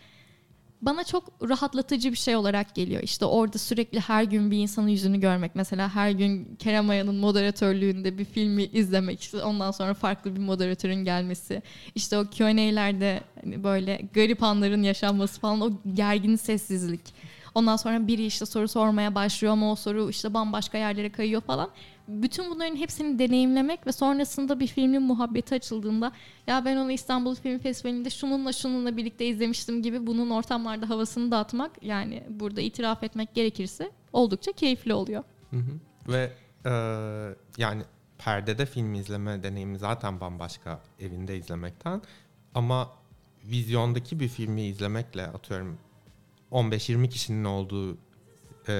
[0.83, 3.03] bana çok rahatlatıcı bir şey olarak geliyor.
[3.03, 5.55] İşte orada sürekli her gün bir insanın yüzünü görmek.
[5.55, 9.21] Mesela her gün Kerem Aya'nın moderatörlüğünde bir filmi izlemek.
[9.21, 11.63] İşte ondan sonra farklı bir moderatörün gelmesi.
[11.95, 15.61] İşte o Q&A'lerde hani böyle garip anların yaşanması falan.
[15.61, 17.15] O gergin sessizlik.
[17.55, 21.71] Ondan sonra biri işte soru sormaya başlıyor ama o soru işte bambaşka yerlere kayıyor falan.
[22.09, 26.13] Bütün bunların hepsini deneyimlemek ve sonrasında bir filmin muhabbeti açıldığında
[26.47, 31.83] ya ben onu İstanbul Film Festivali'nde şununla şununla birlikte izlemiştim gibi bunun ortamlarda havasını dağıtmak
[31.83, 35.25] yani burada itiraf etmek gerekirse oldukça keyifli oluyor.
[35.51, 35.73] Hı hı.
[36.13, 36.33] Ve
[36.67, 36.73] e,
[37.59, 37.83] yani
[38.19, 42.03] perdede film izleme deneyimi zaten bambaşka evinde izlemekten.
[42.55, 42.91] Ama
[43.45, 45.79] vizyondaki bir filmi izlemekle atıyorum
[46.53, 47.97] 15-20 kişinin olduğu
[48.69, 48.73] e,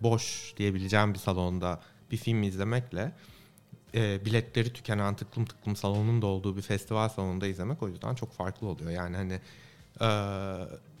[0.00, 1.80] boş diyebileceğim bir salonda
[2.12, 3.12] bir film izlemekle
[3.94, 8.32] e, biletleri tükenen tıklım tıklım salonun da olduğu bir festival salonunda izlemek o yüzden çok
[8.32, 8.90] farklı oluyor.
[8.90, 9.40] Yani hani
[10.00, 10.08] e,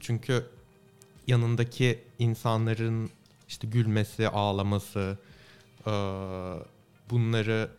[0.00, 0.46] çünkü
[1.26, 3.10] yanındaki insanların
[3.48, 5.18] işte gülmesi, ağlaması,
[5.86, 5.92] e,
[7.10, 7.70] bunları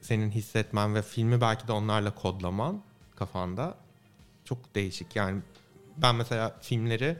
[0.00, 2.82] senin hissetmen ve filmi belki de onlarla kodlaman
[3.16, 3.74] kafanda
[4.44, 5.16] çok değişik.
[5.16, 5.40] Yani
[5.96, 7.16] ben mesela filmleri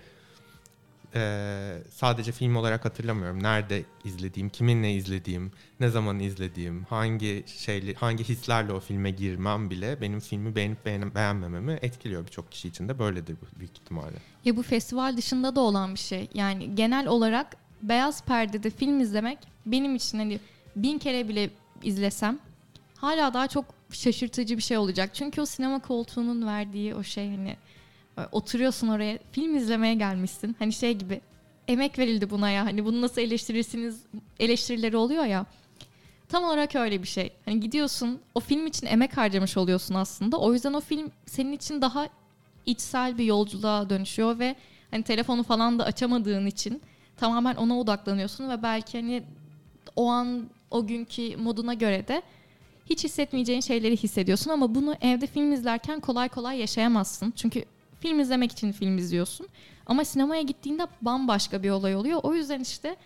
[1.15, 3.43] e, sadece film olarak hatırlamıyorum.
[3.43, 10.01] Nerede izlediğim, kiminle izlediğim, ne zaman izlediğim, hangi şeyli, hangi hislerle o filme girmem bile
[10.01, 12.27] benim filmi beğenip beğen- beğenmememi etkiliyor.
[12.27, 14.17] Birçok kişi için de böyledir büyük ihtimalle.
[14.45, 16.29] Ya bu festival dışında da olan bir şey.
[16.35, 20.41] Yani genel olarak beyaz perdede film izlemek benim için hani
[20.77, 21.51] bin kere bile
[21.83, 22.39] izlesem
[22.97, 25.11] hala daha çok şaşırtıcı bir şey olacak.
[25.15, 27.57] Çünkü o sinema koltuğunun verdiği o şey hani
[28.33, 30.57] oturuyorsun oraya film izlemeye gelmişsin.
[30.59, 31.21] Hani şey gibi
[31.69, 34.03] emek verildi buna ya hani bunu nasıl eleştirirsiniz
[34.41, 35.47] eleştirileri oluyor ya.
[36.29, 37.33] Tam olarak öyle bir şey.
[37.45, 40.37] Hani gidiyorsun o film için emek harcamış oluyorsun aslında.
[40.37, 42.09] O yüzden o film senin için daha
[42.67, 44.57] içsel bir yolculuğa dönüşüyor ve
[44.91, 46.83] hani telefonu falan da açamadığın için
[47.17, 49.23] tamamen ona odaklanıyorsun ve belki hani
[49.97, 52.23] o an o günkü moduna göre de
[52.87, 57.33] hiç hissetmeyeceğin şeyleri hissediyorsun ama bunu evde film izlerken kolay kolay yaşayamazsın.
[57.37, 57.65] Çünkü
[58.03, 59.47] film izlemek için film izliyorsun.
[59.87, 62.21] Ama sinemaya gittiğinde bambaşka bir olay oluyor.
[62.23, 62.97] O yüzden işte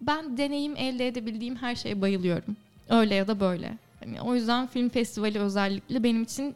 [0.00, 2.56] ben deneyim elde edebildiğim her şeye bayılıyorum.
[2.88, 3.78] Öyle ya da böyle.
[4.00, 6.54] Hani o yüzden film festivali özellikle benim için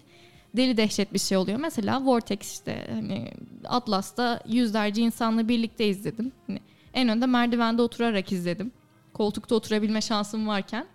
[0.57, 1.59] deli dehşet bir şey oluyor.
[1.59, 3.29] Mesela Vortex işte hani
[3.69, 6.33] Atlas'ta yüzlerce insanla birlikte izledim.
[6.47, 6.61] Hani
[6.95, 8.73] en önde merdivende oturarak izledim.
[9.13, 10.87] Koltukta oturabilme şansım varken.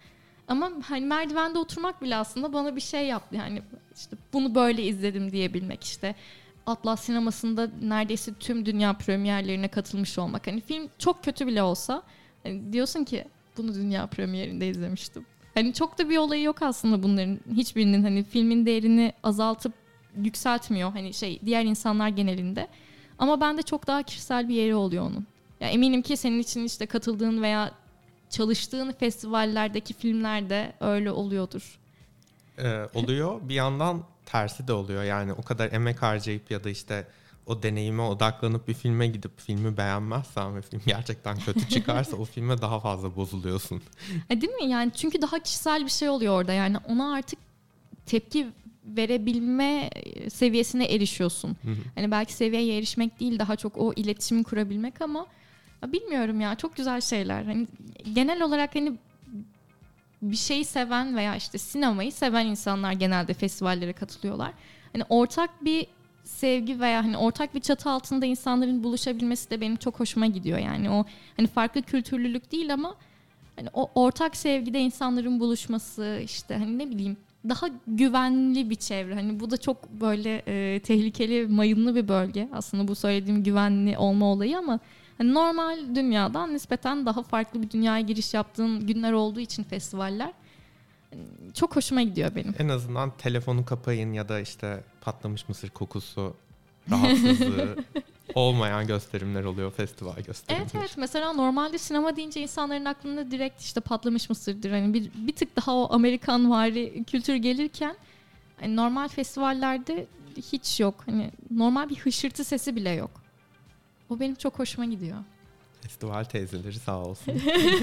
[0.47, 3.35] Ama hani merdivende oturmak bile aslında bana bir şey yaptı.
[3.35, 3.61] Yani
[3.95, 6.15] işte bunu böyle izledim diyebilmek işte.
[6.65, 10.47] Atlas sinemasında neredeyse tüm dünya premierlerine katılmış olmak.
[10.47, 12.03] Hani film çok kötü bile olsa
[12.43, 13.25] hani diyorsun ki
[13.57, 15.25] bunu dünya premierinde izlemiştim.
[15.53, 19.73] Hani çok da bir olayı yok aslında bunların hiçbirinin hani filmin değerini azaltıp
[20.17, 22.67] yükseltmiyor hani şey diğer insanlar genelinde.
[23.19, 25.27] Ama bende çok daha kişisel bir yeri oluyor onun.
[25.59, 27.71] Ya eminim ki senin için işte katıldığın veya
[28.29, 31.79] çalıştığın festivallerdeki filmlerde öyle oluyordur.
[32.57, 33.49] Ee, oluyor.
[33.49, 35.03] bir yandan tersi de oluyor.
[35.03, 37.07] Yani o kadar emek harcayıp ya da işte
[37.45, 42.61] o deneyime odaklanıp bir filme gidip filmi beğenmezsen ve film gerçekten kötü çıkarsa o filme
[42.61, 43.81] daha fazla bozuluyorsun.
[44.29, 44.69] E değil mi?
[44.69, 46.53] Yani çünkü daha kişisel bir şey oluyor orada.
[46.53, 47.39] Yani ona artık
[48.05, 48.47] tepki
[48.85, 49.89] verebilme
[50.33, 51.57] seviyesine erişiyorsun.
[51.95, 55.25] Hani belki seviyeye erişmek değil daha çok o iletişimi kurabilmek ama
[55.81, 57.43] ya bilmiyorum ya çok güzel şeyler.
[57.43, 57.67] Hani
[58.13, 58.97] genel olarak hani
[60.31, 64.51] bir şeyi seven veya işte sinemayı seven insanlar genelde festivallere katılıyorlar.
[64.93, 65.87] Hani ortak bir
[66.23, 70.59] sevgi veya hani ortak bir çatı altında insanların buluşabilmesi de benim çok hoşuma gidiyor.
[70.59, 71.05] Yani o
[71.37, 72.95] hani farklı kültürlülük değil ama
[73.55, 77.17] hani o ortak sevgide insanların buluşması işte hani ne bileyim
[77.49, 79.13] daha güvenli bir çevre.
[79.13, 82.49] Hani bu da çok böyle e, tehlikeli, mayınlı bir bölge.
[82.53, 84.79] Aslında bu söylediğim güvenli olma olayı ama
[85.17, 90.33] hani normal dünyadan nispeten daha farklı bir dünyaya giriş yaptığın günler olduğu için festivaller
[91.53, 92.55] çok hoşuma gidiyor benim.
[92.59, 96.35] En azından telefonu kapayın ya da işte patlamış mısır kokusu
[96.91, 97.75] rahatsızlığı
[98.35, 100.63] olmayan gösterimler oluyor festival gösterimleri.
[100.63, 104.71] Evet evet mesela normalde sinema deyince insanların aklına direkt işte patlamış mısırdır.
[104.71, 107.95] Hani bir, bir tık daha o Amerikan vari kültür gelirken
[108.59, 110.05] hani normal festivallerde
[110.51, 110.95] hiç yok.
[111.05, 113.24] Hani normal bir hışırtı sesi bile yok.
[114.09, 115.17] O benim çok hoşuma gidiyor.
[115.81, 117.33] Festival teyzeleri sağ olsun.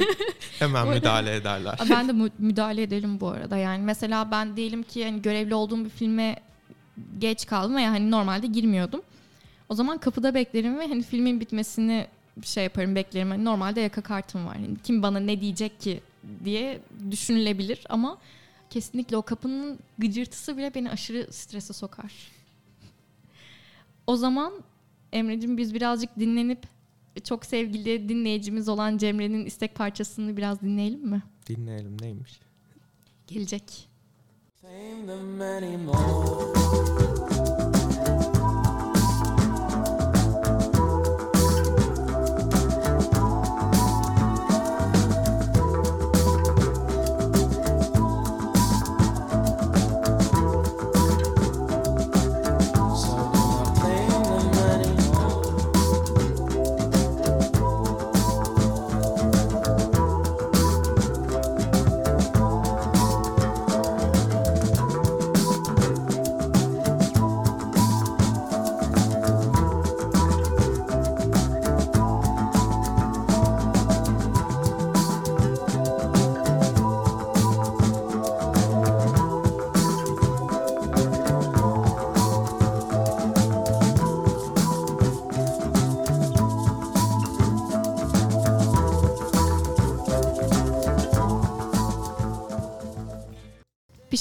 [0.58, 1.78] Hemen müdahale ederler.
[1.90, 3.56] Ben de müdahale edelim bu arada.
[3.56, 6.36] Yani mesela ben diyelim ki hani görevli olduğum bir filme
[7.18, 9.02] geç kaldım veya hani normalde girmiyordum.
[9.68, 12.06] O zaman kapıda beklerim ve hani filmin bitmesini
[12.42, 13.30] şey yaparım beklerim.
[13.30, 14.56] Hani normalde yaka kartım var.
[14.56, 16.00] Yani kim bana ne diyecek ki
[16.44, 16.80] diye
[17.10, 18.18] düşünülebilir ama
[18.70, 22.12] kesinlikle o kapının gıcırtısı bile beni aşırı strese sokar.
[24.06, 24.52] O zaman
[25.12, 26.62] Emre'cim biz birazcık dinlenip
[27.24, 31.22] çok sevgili dinleyicimiz olan Cemre'nin istek parçasını biraz dinleyelim mi?
[31.48, 32.40] Dinleyelim neymiş?
[33.26, 33.88] Gelecek.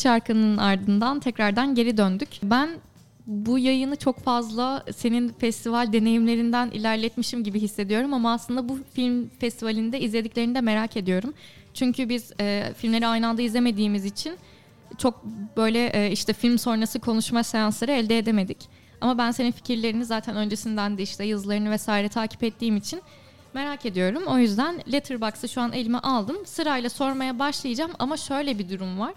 [0.02, 2.30] Şarkının ardından tekrardan geri döndük.
[2.44, 2.70] Ben
[3.28, 10.00] bu yayını çok fazla senin festival deneyimlerinden ilerletmişim gibi hissediyorum ama aslında bu film festivalinde
[10.00, 11.34] izlediklerini de merak ediyorum.
[11.74, 14.38] Çünkü biz e, filmleri aynı anda izlemediğimiz için
[14.98, 15.26] çok
[15.58, 18.58] böyle e, işte film sonrası konuşma seansları elde edemedik.
[19.02, 23.02] Ama ben senin fikirlerini zaten öncesinden de işte yazılarını vesaire takip ettiğim için
[23.54, 24.24] merak ediyorum.
[24.28, 26.38] O yüzden Letterboxd'ı şu an elime aldım.
[26.46, 29.14] Sırayla sormaya başlayacağım ama şöyle bir durum var.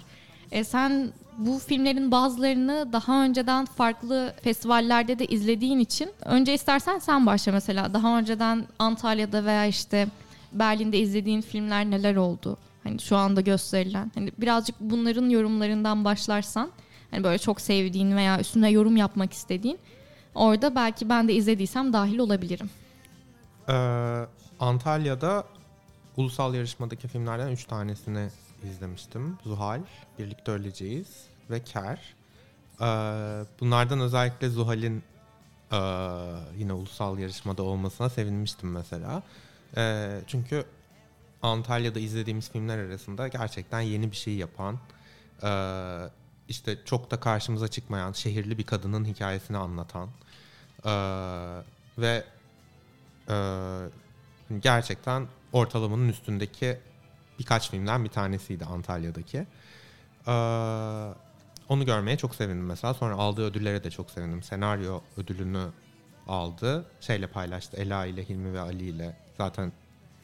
[0.53, 7.27] E, sen bu filmlerin bazılarını daha önceden farklı festivallerde de izlediğin için önce istersen sen
[7.27, 7.95] başla mesela.
[7.95, 10.09] Daha önceden Antalya'da veya işte
[10.53, 12.57] Berlin'de izlediğin filmler neler oldu?
[12.85, 14.13] Hani şu anda gösterilen.
[14.15, 16.71] Hani birazcık bunların yorumlarından başlarsan
[17.11, 19.79] hani böyle çok sevdiğin veya üstüne yorum yapmak istediğin
[20.35, 22.71] orada belki ben de izlediysem dahil olabilirim.
[23.69, 23.73] Ee,
[24.61, 25.45] Antalya'da
[26.17, 28.29] ulusal yarışmadaki filmlerden 3 tanesini
[28.65, 29.39] izlemiştim.
[29.45, 29.81] Zuhal,
[30.19, 32.15] Birlikte Öleceğiz ve Ker.
[32.81, 32.85] Ee,
[33.61, 35.03] bunlardan özellikle Zuhal'in
[35.73, 35.79] e,
[36.57, 39.23] yine ulusal yarışmada olmasına sevinmiştim mesela.
[39.77, 40.65] E, çünkü
[41.43, 44.79] Antalya'da izlediğimiz filmler arasında gerçekten yeni bir şey yapan,
[45.43, 45.51] e,
[46.49, 50.09] işte çok da karşımıza çıkmayan şehirli bir kadının hikayesini anlatan
[50.85, 50.93] e,
[51.99, 52.25] ve
[53.29, 53.37] e,
[54.61, 56.79] gerçekten ortalamanın üstündeki
[57.39, 59.47] birkaç filmden bir tanesiydi Antalya'daki.
[60.27, 60.33] Ee,
[61.69, 62.95] onu görmeye çok sevindim mesela.
[62.95, 64.43] Sonra aldığı ödüllere de çok sevindim.
[64.43, 65.67] Senaryo ödülünü
[66.29, 66.85] aldı.
[67.01, 67.77] Şeyle paylaştı.
[67.77, 69.17] Ela ile Hilmi ve Ali ile.
[69.39, 69.73] Zaten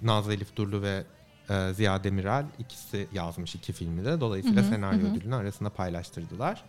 [0.03, 1.05] Nazlı Elif Durlu ve
[1.51, 4.21] e, Ziya Demirel ikisi yazmış iki filmi de.
[4.21, 5.13] Dolayısıyla hı hı, senaryo hı.
[5.13, 6.65] ödülünü arasında paylaştırdılar.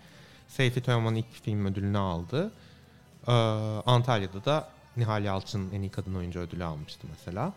[0.47, 2.51] Seyfi Teoman ilk film ödülünü aldı.
[3.27, 3.31] Ee,
[3.85, 7.53] Antalya'da da Nihal Yalçın en iyi kadın oyuncu ödülü almıştı mesela.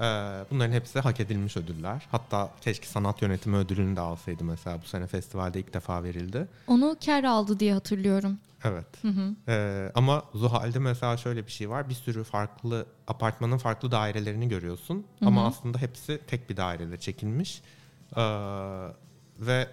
[0.00, 2.06] Ee, bunların hepsi hak edilmiş ödüller.
[2.10, 6.48] Hatta keşke sanat yönetimi ödülünü de alsaydı mesela bu sene festivalde ilk defa verildi.
[6.66, 8.38] Onu Ker aldı diye hatırlıyorum.
[8.64, 8.86] Evet.
[9.02, 9.34] Hı hı.
[9.48, 11.88] Ee, ama Zuhal'de mesela şöyle bir şey var.
[11.88, 15.06] Bir sürü farklı apartmanın farklı dairelerini görüyorsun.
[15.18, 15.46] Hı Ama hı.
[15.46, 17.62] aslında hepsi tek bir dairede çekilmiş.
[18.16, 18.22] Ee,
[19.40, 19.68] ve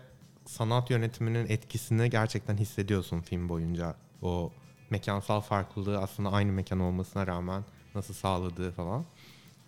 [0.46, 3.96] sanat yönetiminin etkisini gerçekten hissediyorsun film boyunca.
[4.22, 4.52] O
[4.90, 7.64] mekansal farklılığı aslında aynı mekan olmasına rağmen
[7.96, 9.06] nasıl sağladığı falan.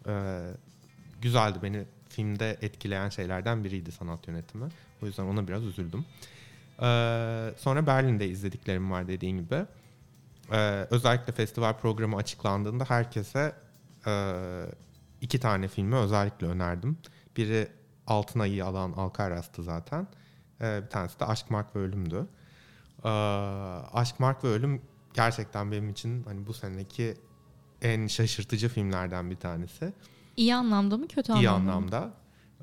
[0.08, 0.41] Ee,
[1.22, 4.65] güzeldi beni filmde etkileyen şeylerden biriydi sanat yönetimi.
[5.04, 6.06] O yüzden ona biraz üzüldüm.
[6.82, 9.65] Ee, sonra Berlin'de izlediklerim var dediğin gibi.
[10.52, 13.56] Ee, özellikle festival programı açıklandığında herkese
[14.08, 14.13] e,
[15.22, 16.98] iki tane filmi özellikle önerdim.
[17.38, 17.68] Biri
[18.08, 20.08] Altın Ayı alan Alcaraz'tı zaten.
[20.62, 22.28] Ee, bir tanesi de Aşk, Mark ve Ölüm'dü.
[23.04, 23.10] Ee,
[23.94, 24.82] Aşk, Mark ve Ölüm
[25.13, 27.18] gerçekten benim için hani bu seneki
[27.86, 29.93] en şaşırtıcı filmlerden bir tanesi.
[30.38, 31.71] İyi anlamda mı kötü anlamda İyi mı?
[31.71, 32.10] anlamda.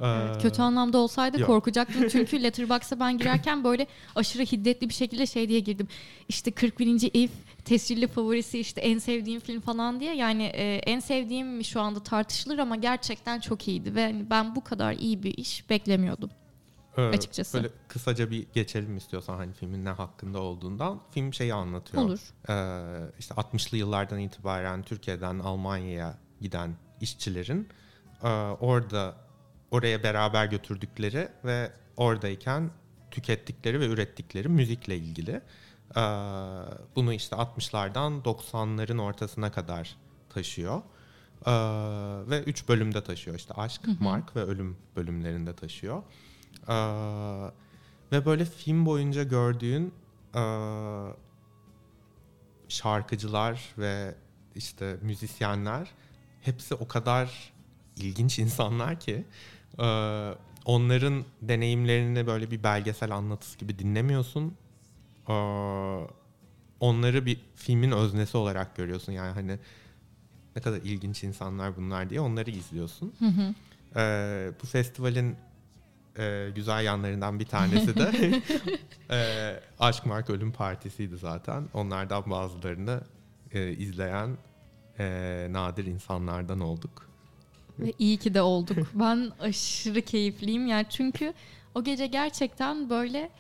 [0.03, 1.47] Evet, Ee, kötü anlamda olsaydı yok.
[1.47, 5.89] korkacaktım çünkü Letterboxd'a ben girerken böyle aşırı hiddetli bir şekilde şey diye girdim.
[6.29, 7.11] İşte 41.
[7.15, 7.31] If
[7.65, 10.15] tescilli favorisi işte en sevdiğim film falan diye.
[10.17, 14.65] Yani e, en sevdiğim şu anda tartışılır ama gerçekten çok iyiydi ve hani ben bu
[14.65, 16.31] kadar iyi bir iş beklemiyordum.
[16.97, 17.57] Ee, açıkçası.
[17.57, 21.01] Böyle kısaca bir geçelim istiyorsan hani filmin ne hakkında olduğundan.
[21.11, 22.03] Film şeyi anlatıyor.
[22.03, 22.21] Olur.
[22.49, 27.69] Ee, işte 60'lı yıllardan itibaren Türkiye'den Almanya'ya giden işçilerin
[28.23, 28.29] e,
[28.61, 29.15] orada
[29.71, 32.71] oraya beraber götürdükleri ve oradayken
[33.11, 35.41] tükettikleri ve ürettikleri müzikle ilgili.
[35.97, 36.01] Ee,
[36.97, 39.97] bunu işte 60'lardan 90'ların ortasına kadar
[40.31, 40.83] taşıyor.
[41.47, 41.51] Ee,
[42.31, 43.37] ve 3 bölümde taşıyor.
[43.37, 46.03] İşte aşk, mark ve ölüm bölümlerinde taşıyor.
[46.69, 46.75] Ee,
[48.13, 49.95] ve böyle film boyunca gördüğün
[50.35, 50.43] e,
[52.69, 54.15] şarkıcılar ve
[54.55, 55.91] işte müzisyenler
[56.43, 57.53] hepsi o kadar
[57.97, 59.25] ilginç insanlar ki
[59.79, 59.85] e,
[60.65, 64.55] onların deneyimlerini böyle bir belgesel anlatısı gibi dinlemiyorsun.
[65.29, 65.33] E,
[66.81, 69.13] onları bir filmin öznesi olarak görüyorsun.
[69.13, 69.59] Yani hani
[70.57, 73.13] ne kadar ilginç insanlar bunlar diye onları izliyorsun.
[73.19, 73.55] Hı hı.
[74.01, 75.37] E, bu festivalin
[76.19, 78.11] e, güzel yanlarından bir tanesi de
[79.11, 81.69] e, Aşk Mark Ölüm Partisi'ydi zaten.
[81.75, 83.01] Onlardan bazılarını
[83.53, 84.37] e, izleyen
[84.99, 87.09] e, nadir insanlardan olduk.
[87.79, 88.79] Ve iyi ki de olduk.
[88.95, 91.35] Ben aşırı keyifliyim yani çünkü
[91.75, 93.31] o gece gerçekten böyle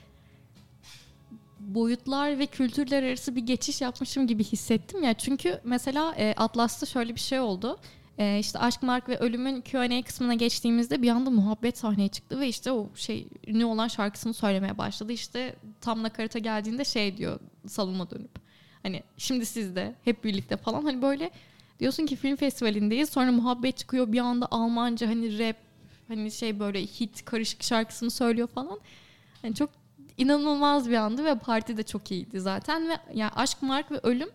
[1.60, 5.14] boyutlar ve kültürler arası bir geçiş yapmışım gibi hissettim ya.
[5.14, 7.78] Çünkü mesela e, Atlas'ta şöyle bir şey oldu.
[8.18, 12.48] E, işte Aşk, Mark ve Ölüm'ün Q&A kısmına geçtiğimizde bir anda muhabbet sahneye çıktı ve
[12.48, 15.12] işte o şey ünlü olan şarkısını söylemeye başladı.
[15.12, 18.30] İşte tam nakarata geldiğinde şey diyor salona dönüp.
[18.82, 21.30] Hani şimdi siz de hep birlikte falan hani böyle
[21.80, 25.56] diyorsun ki film festivalindeyiz sonra muhabbet çıkıyor bir anda Almanca hani rap
[26.08, 28.80] hani şey böyle hit karışık şarkısını söylüyor falan.
[29.42, 29.70] Hani çok
[30.18, 34.28] inanılmaz bir andı ve parti de çok iyiydi zaten ve yani Aşk, Mark ve Ölüm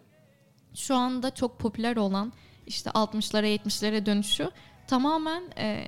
[0.75, 2.33] şu anda çok popüler olan
[2.67, 4.51] işte 60'lara 70'lere dönüşü
[4.87, 5.87] tamamen e,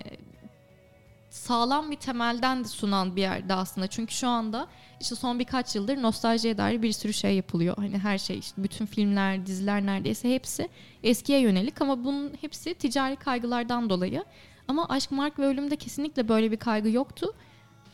[1.30, 3.88] sağlam bir temelden de sunan bir yerde aslında.
[3.88, 4.68] Çünkü şu anda
[5.00, 7.76] işte son birkaç yıldır nostaljiye dair bir sürü şey yapılıyor.
[7.78, 10.70] Hani her şey işte bütün filmler, diziler neredeyse hepsi
[11.04, 14.26] eskiye yönelik ama bunun hepsi ticari kaygılardan dolayı.
[14.68, 17.34] Ama Aşk, Mark ve Ölüm'de kesinlikle böyle bir kaygı yoktu.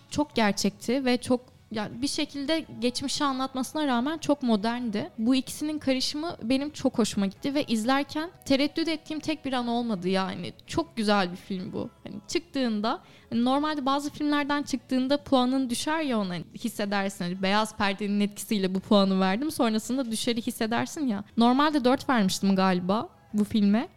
[0.10, 5.10] Çok gerçekti ve çok yani bir şekilde geçmişi anlatmasına rağmen çok moderndi.
[5.18, 10.10] Bu ikisinin karışımı benim çok hoşuma gitti ve izlerken tereddüt ettiğim tek bir an olmadı
[10.10, 10.54] yani.
[10.68, 11.90] Çok güzel bir film bu.
[12.04, 17.26] Hani çıktığında hani normalde bazı filmlerden çıktığında puanın düşer ya ona hissedersin.
[17.26, 19.52] Hani beyaz perdenin etkisiyle bu puanı verdim.
[19.52, 21.24] Sonrasında düşeri hissedersin ya.
[21.38, 23.88] Normalde 4 vermiştim galiba bu filme.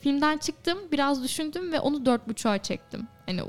[0.00, 3.08] Filmden çıktım, biraz düşündüm ve onu dört buçuğa çektim.
[3.28, 3.40] Yani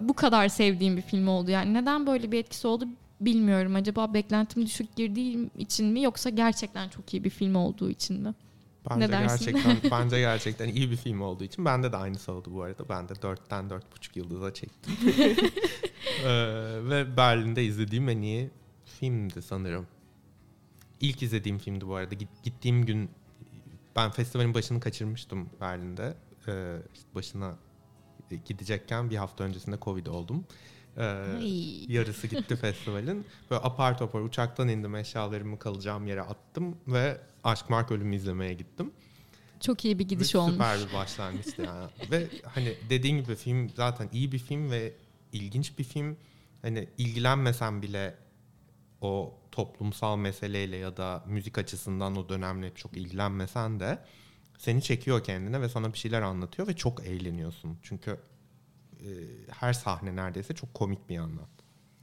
[0.00, 1.50] bu, kadar sevdiğim bir film oldu.
[1.50, 2.84] Yani neden böyle bir etkisi oldu
[3.20, 3.74] bilmiyorum.
[3.74, 8.34] Acaba beklentim düşük girdiğim için mi yoksa gerçekten çok iyi bir film olduğu için mi?
[8.90, 9.52] Bence Ne dersin?
[9.52, 12.88] gerçekten bence gerçekten iyi bir film olduğu için bende de aynısı oldu bu arada.
[12.88, 13.80] Ben de 4'ten 4,5
[14.14, 14.94] yıldıza çektim.
[16.24, 16.28] Ee,
[16.82, 18.50] ve Berlin'de izlediğim en iyi
[18.84, 19.86] filmdi sanırım.
[21.00, 22.14] İlk izlediğim filmdi bu arada.
[22.14, 23.10] Git- Gittiğim gün
[23.96, 26.14] ben festivalin başını kaçırmıştım Berlin'de.
[26.48, 27.56] Ee, işte başına
[28.44, 30.44] gidecekken bir hafta öncesinde Covid oldum.
[30.96, 31.92] Ee, Ay.
[31.92, 33.26] yarısı gitti festivalin.
[33.50, 38.92] Böyle apar topar uçaktan indim eşyalarımı kalacağım yere attım ve Aşk Mark Ölümü izlemeye gittim.
[39.60, 40.52] Çok iyi bir gidiş Ve olmuş.
[40.52, 41.90] Süper bir başlangıçtı yani.
[42.10, 44.92] ve hani dediğin gibi film zaten iyi bir film ve
[45.32, 46.16] ilginç bir film.
[46.62, 48.14] Hani ilgilenmesen bile
[49.00, 53.98] o toplumsal meseleyle ya da müzik açısından o dönemle çok ilgilenmesen de
[54.58, 57.78] seni çekiyor kendine ve sana bir şeyler anlatıyor ve çok eğleniyorsun.
[57.82, 58.20] Çünkü
[59.00, 59.08] e,
[59.50, 61.46] her sahne neredeyse çok komik bir yandan.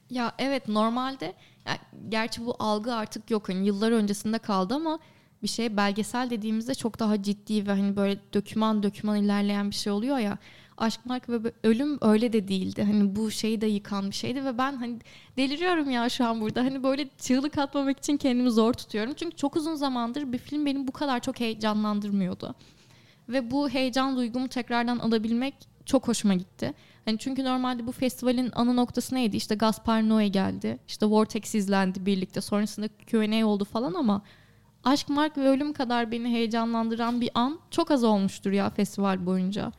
[0.10, 1.34] Ya evet normalde
[1.66, 1.78] ya,
[2.10, 3.50] gerçi bu algı artık yok.
[3.50, 5.00] Hani yıllar öncesinde kaldı ama
[5.44, 9.94] bir şey belgesel dediğimizde çok daha ciddi ve hani böyle döküman döküman ilerleyen bir şey
[9.94, 10.38] oluyor ya.
[10.78, 12.84] Aşk, Mark ve Ölüm öyle de değildi.
[12.84, 15.00] Hani bu şeyi de yıkan bir şeydi ve ben hani
[15.38, 16.62] deliriyorum ya şu an burada.
[16.62, 19.14] Hani böyle çığlık atmamak için kendimi zor tutuyorum.
[19.14, 22.56] Çünkü çok uzun zamandır bir film benim bu kadar çok heyecanlandırmıyordu.
[23.30, 25.56] Ve bu heyecan duygumu tekrardan alabilmek
[25.86, 26.74] çok hoşuma gitti.
[27.06, 29.38] Hani çünkü normalde bu festivalin ana noktası neydi?
[29.38, 30.80] İşte Gaspar Noé geldi.
[30.88, 32.42] İşte Vortex izlendi birlikte.
[32.42, 34.22] Sonrasında Q&A oldu falan ama
[34.84, 39.72] Aşk, Mark ve Ölüm kadar beni heyecanlandıran bir an çok az olmuştur ya festival boyunca.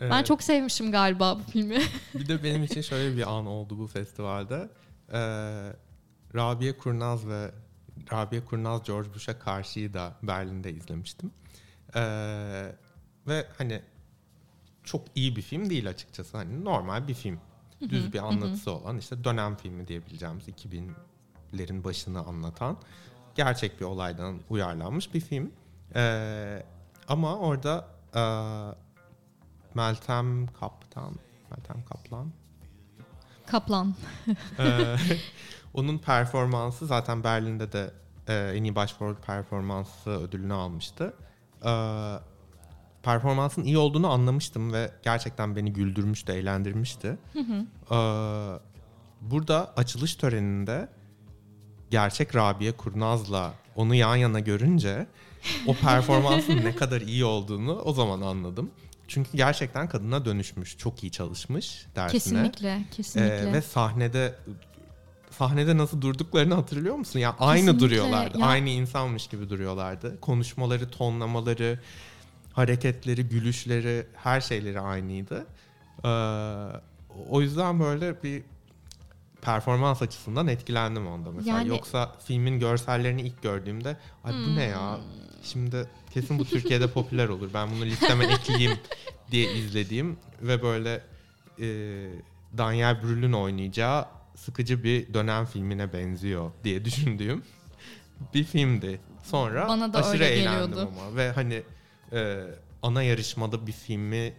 [0.00, 0.12] Evet.
[0.12, 1.78] Ben çok sevmişim galiba bu filmi.
[2.14, 4.68] bir de benim için şöyle bir an oldu bu festivalde.
[5.12, 5.18] Ee,
[6.34, 7.50] Rabia Kurnaz ve
[8.12, 11.30] Rabia Kurnaz George Bush'a karşıyı da Berlin'de izlemiştim.
[11.94, 12.72] Ee,
[13.26, 13.82] ve hani
[14.84, 16.36] çok iyi bir film değil açıkçası.
[16.36, 17.40] Hani normal bir film.
[17.88, 22.78] Düz bir anlatısı olan işte dönem filmi diyebileceğimiz 2000'lerin başını anlatan
[23.34, 25.52] gerçek bir olaydan uyarlanmış bir film.
[25.94, 26.62] Ee,
[27.08, 28.20] ama orada e,
[29.74, 31.14] Meltem Kaptan,
[31.50, 32.32] Meltem Kaplan.
[33.46, 33.94] Kaplan.
[34.58, 34.96] ee,
[35.74, 37.90] onun performansı zaten Berlin'de de
[38.28, 41.14] e, en iyi başrol performansı ödülünü almıştı.
[41.64, 42.14] Ee,
[43.02, 47.18] performansın iyi olduğunu anlamıştım ve gerçekten beni güldürmüştü, eğlendirmişti.
[47.32, 47.66] Hı hı.
[47.94, 48.60] Ee,
[49.20, 50.88] burada açılış töreninde
[51.90, 55.06] gerçek Rabia Kurnaz'la onu yan yana görünce
[55.66, 58.70] o performansın ne kadar iyi olduğunu o zaman anladım.
[59.10, 62.18] Çünkü gerçekten kadına dönüşmüş, çok iyi çalışmış dersine.
[62.20, 63.48] Kesinlikle, kesinlikle.
[63.48, 64.34] Ee, ve sahnede
[65.30, 67.18] sahnede nasıl durduklarını hatırlıyor musun?
[67.18, 68.38] Ya yani aynı kesinlikle, duruyorlardı.
[68.38, 68.46] Ya.
[68.46, 70.20] Aynı insanmış gibi duruyorlardı.
[70.20, 71.78] Konuşmaları, tonlamaları,
[72.52, 75.46] hareketleri, gülüşleri, her şeyleri aynıydı.
[76.04, 76.08] Ee,
[77.30, 78.42] o yüzden böyle bir
[79.42, 81.58] performans açısından etkilendim onda mesela.
[81.58, 81.68] Yani...
[81.68, 84.56] Yoksa filmin görsellerini ilk gördüğümde ay bu hmm.
[84.56, 84.96] ne ya?
[84.96, 85.02] Hmm.
[85.42, 87.50] Şimdi kesin bu Türkiye'de popüler olur.
[87.54, 88.78] Ben bunu listeme ekleyeyim
[89.30, 91.02] diye izlediğim ve böyle
[91.60, 91.66] e,
[92.58, 97.42] Daniel Brühl'ün oynayacağı sıkıcı bir dönem filmine benziyor diye düşündüğüm
[98.34, 99.00] bir filmdi.
[99.22, 100.90] Sonra Bana da aşırı öyle eğlendim geliyordu.
[100.92, 101.62] ama ve hani
[102.12, 102.44] e,
[102.82, 104.32] ana yarışmada bir filmi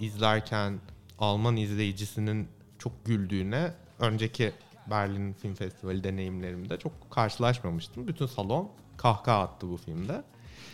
[0.00, 0.80] izlerken
[1.18, 2.48] Alman izleyicisinin
[2.78, 3.74] çok güldüğüne
[4.08, 4.52] önceki
[4.90, 8.08] Berlin Film Festivali deneyimlerimde çok karşılaşmamıştım.
[8.08, 10.22] Bütün salon kahkaha attı bu filmde.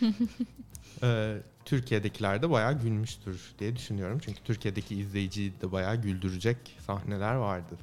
[1.03, 4.19] ee, Türkiye'dekiler de bayağı gülmüştür diye düşünüyorum.
[4.25, 6.57] Çünkü Türkiye'deki izleyiciyi de bayağı güldürecek
[6.87, 7.77] sahneler vardı.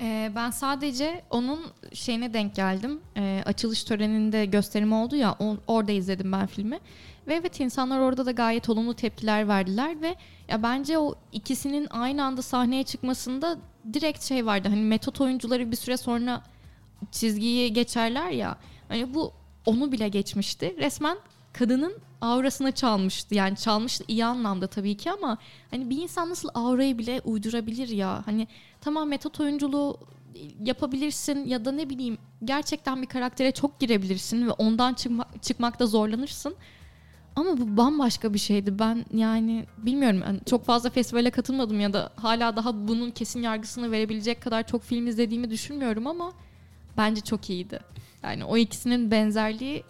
[0.00, 1.60] Ee, ben sadece onun
[1.92, 3.00] şeyine denk geldim.
[3.16, 6.78] Ee, açılış töreninde gösterim oldu ya o, orada izledim ben filmi.
[7.26, 10.16] Ve evet insanlar orada da gayet olumlu tepkiler verdiler ve
[10.48, 13.58] ya bence o ikisinin aynı anda sahneye çıkmasında
[13.92, 14.68] direkt şey vardı.
[14.68, 16.42] Hani metot oyuncuları bir süre sonra
[17.10, 18.58] çizgiyi geçerler ya.
[18.88, 19.32] Hani bu
[19.66, 20.76] onu bile geçmişti.
[20.78, 21.18] Resmen
[21.52, 23.34] kadının aurasını çalmıştı.
[23.34, 25.38] Yani çalmıştı iyi anlamda tabii ki ama
[25.70, 28.22] hani bir insan nasıl aurayı bile uydurabilir ya?
[28.26, 28.48] Hani
[28.80, 29.98] tamam metot oyunculuğu
[30.64, 36.54] yapabilirsin ya da ne bileyim gerçekten bir karaktere çok girebilirsin ve ondan çıkma, çıkmakta zorlanırsın.
[37.36, 38.78] Ama bu bambaşka bir şeydi.
[38.78, 43.90] Ben yani bilmiyorum yani çok fazla festivale katılmadım ya da hala daha bunun kesin yargısını
[43.90, 46.32] verebilecek kadar çok film izlediğimi düşünmüyorum ama
[46.96, 47.80] bence çok iyiydi.
[48.22, 49.84] Yani o ikisinin benzerliği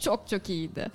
[0.00, 0.90] çok çok iyiydi.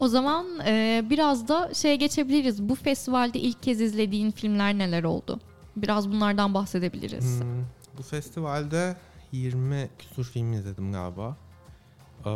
[0.00, 2.62] O zaman e, biraz da şeye geçebiliriz.
[2.62, 5.40] Bu festivalde ilk kez izlediğin filmler neler oldu?
[5.76, 7.40] Biraz bunlardan bahsedebiliriz.
[7.40, 7.64] Hmm,
[7.98, 8.96] bu festivalde
[9.32, 11.36] 20 küsur film izledim galiba.
[12.26, 12.30] Ee,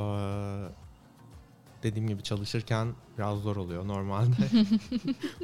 [1.82, 4.36] dediğim gibi çalışırken biraz zor oluyor normalde.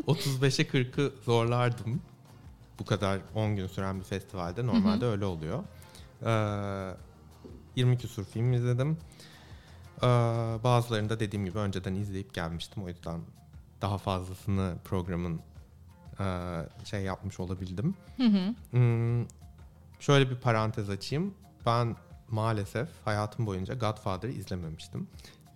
[0.07, 2.03] 35'e 40'ı zorlardım.
[2.79, 5.65] Bu kadar 10 gün süren bir festivalde normalde öyle oluyor.
[6.27, 6.97] Ee,
[7.77, 8.99] 20 küsur film izledim.
[10.03, 10.07] Ee,
[10.65, 12.85] bazılarını da dediğim gibi önceden izleyip gelmiştim.
[12.85, 13.21] O yüzden
[13.83, 15.41] daha fazlasını programın
[16.21, 16.25] e,
[16.85, 17.95] şey yapmış olabildim.
[18.71, 19.27] Hmm,
[20.01, 21.35] şöyle bir parantez açayım.
[21.67, 21.97] Ben
[22.35, 25.09] maalesef hayatım boyunca Godfather'ı izlememiştim.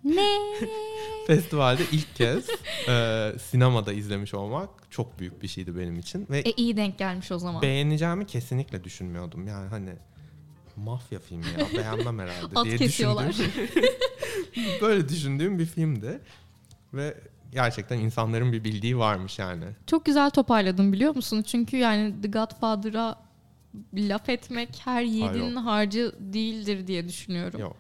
[0.05, 0.29] Ne?
[1.27, 2.49] Festivalde ilk kez
[2.89, 6.27] e, sinemada izlemiş olmak çok büyük bir şeydi benim için.
[6.31, 7.63] Ve e iyi denk gelmiş o zaman.
[7.63, 9.47] Beğeneceğimi kesinlikle düşünmüyordum.
[9.47, 9.93] Yani hani
[10.77, 13.37] mafya filmi ya beğenmem herhalde diye kesiyorlar.
[14.83, 16.21] Böyle düşündüğüm bir filmdi.
[16.95, 17.15] Ve
[17.53, 19.65] gerçekten insanların bir bildiği varmış yani.
[19.87, 21.43] Çok güzel toparladın biliyor musun?
[21.43, 23.28] Çünkü yani The Godfather'a
[23.95, 27.61] laf etmek her yiğidin harcı değildir diye düşünüyorum.
[27.61, 27.77] Yok.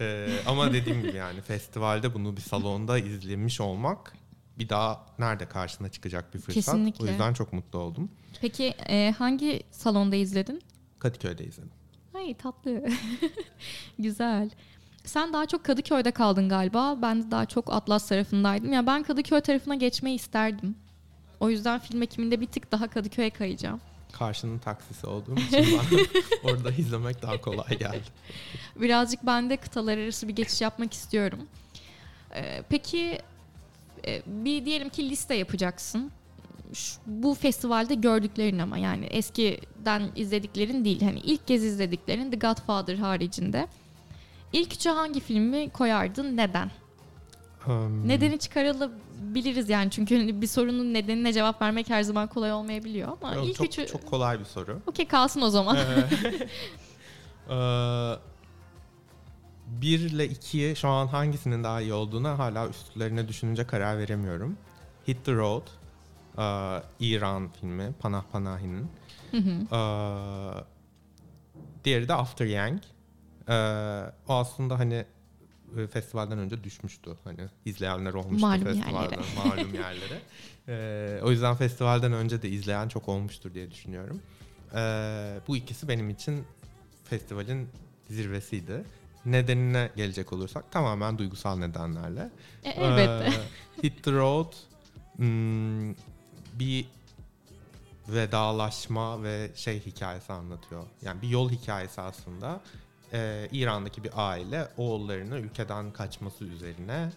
[0.00, 4.12] Ee, ama dediğim gibi yani festivalde bunu bir salonda izlemiş olmak
[4.58, 6.54] bir daha nerede karşına çıkacak bir fırsat.
[6.54, 7.04] Kesinlikle.
[7.04, 8.10] O yüzden çok mutlu oldum.
[8.40, 10.62] Peki e, hangi salonda izledin?
[10.98, 11.70] Kadıköy'de izledim.
[12.14, 12.84] Ay tatlı.
[13.98, 14.50] Güzel.
[15.04, 17.02] Sen daha çok Kadıköy'de kaldın galiba.
[17.02, 18.72] Ben de daha çok Atlas tarafındaydım.
[18.72, 20.76] Ya ben Kadıköy tarafına geçmeyi isterdim.
[21.40, 23.80] O yüzden film ekiminde bir tık daha Kadıköy'e kayacağım.
[24.18, 25.98] Karşının taksisi olduğum için ben
[26.50, 28.02] orada izlemek daha kolay geldi.
[28.76, 31.38] Birazcık ben de kıtalar arası bir geçiş yapmak istiyorum.
[32.34, 33.18] Ee, peki
[34.06, 36.10] e, bir diyelim ki liste yapacaksın.
[36.74, 41.02] Şu- bu festivalde gördüklerin ama yani eskiden izlediklerin değil.
[41.02, 43.68] Hani ilk kez izlediklerin The Godfather haricinde.
[44.52, 46.36] İlk üçe hangi filmi koyardın?
[46.36, 46.70] Neden?
[47.66, 48.38] Um, Nedeni
[49.18, 53.46] çıkarılabiliriz yani çünkü hani bir sorunun nedenine cevap vermek her zaman kolay olmayabiliyor ama yok,
[53.46, 54.80] ilk çok, üçü çok kolay bir soru.
[54.86, 55.76] okey kalsın o zaman.
[57.46, 58.18] Ee, eee,
[59.66, 64.56] bir ile ikiye şu an hangisinin daha iyi olduğuna hala üstlerine düşününce karar veremiyorum.
[65.08, 65.66] Hit the Road,
[66.38, 68.90] eee, İran filmi, Panah Panahi'nin.
[69.30, 69.50] Hı hı.
[69.72, 70.64] Eee,
[71.84, 72.80] diğeri de After Yang.
[73.48, 75.04] Eee, o aslında hani
[75.78, 77.10] e, festivalden önce düşmüştü.
[77.24, 80.20] Hani izleyenler olmuştu Malum festivalden malum yerlere.
[80.68, 84.22] Eee, o yüzden festivalden önce de izleyen çok olmuştur diye düşünüyorum.
[84.74, 86.44] Eee, bu ikisi benim için
[87.04, 87.68] festivalin
[88.10, 88.84] zirvesiydi.
[89.24, 92.30] Nedenine gelecek olursak tamamen duygusal nedenlerle.
[92.64, 93.40] E, elbette.
[93.80, 94.52] Ee, Hit the Road
[95.16, 95.94] hmm,
[96.58, 96.86] bir
[98.08, 100.84] vedalaşma ve şey hikayesi anlatıyor.
[101.02, 102.60] Yani bir yol hikayesi aslında.
[103.14, 107.12] Ee, İran'daki bir aile oğullarını ülkeden kaçması üzerine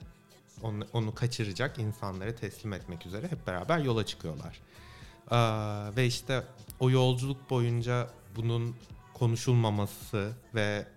[0.61, 4.59] onu, onu kaçıracak insanları teslim etmek üzere hep beraber yola çıkıyorlar.
[5.31, 6.43] Ee, ve işte
[6.79, 8.75] o yolculuk boyunca bunun
[9.13, 10.87] konuşulmaması ve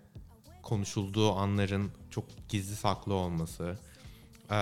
[0.62, 3.78] konuşulduğu anların çok gizli saklı olması.
[4.50, 4.56] Ee,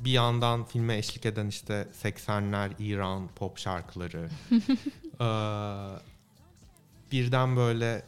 [0.00, 4.28] bir yandan filme eşlik eden işte 80'ler İran pop şarkıları.
[5.20, 5.24] Ee,
[7.12, 8.02] birden böyle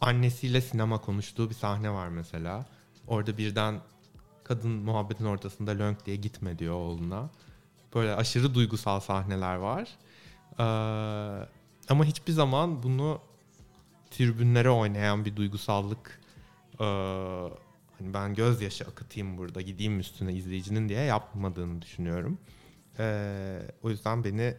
[0.00, 2.66] annesiyle sinema konuştuğu bir sahne var mesela.
[3.06, 3.80] Orada birden
[4.44, 7.30] kadın muhabbetin ortasında lönk diye gitme diyor oğluna.
[7.94, 9.88] Böyle aşırı duygusal sahneler var.
[10.58, 10.62] Ee,
[11.88, 13.20] ama hiçbir zaman bunu
[14.10, 16.20] tribünlere oynayan bir duygusallık
[16.80, 16.84] ee,
[17.98, 22.38] hani ben gözyaşı akıtayım burada gideyim üstüne izleyicinin diye yapmadığını düşünüyorum.
[22.98, 24.54] Ee, o yüzden beni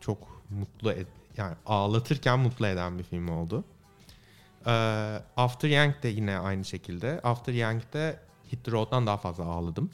[0.00, 1.06] çok mutlu ed
[1.36, 3.64] yani ağlatırken mutlu eden bir film oldu.
[4.66, 4.70] Ee,
[5.36, 7.20] After Yang de yine aynı şekilde.
[7.24, 8.20] After Yang'de
[8.52, 9.90] Hit the Road'dan daha fazla ağladım.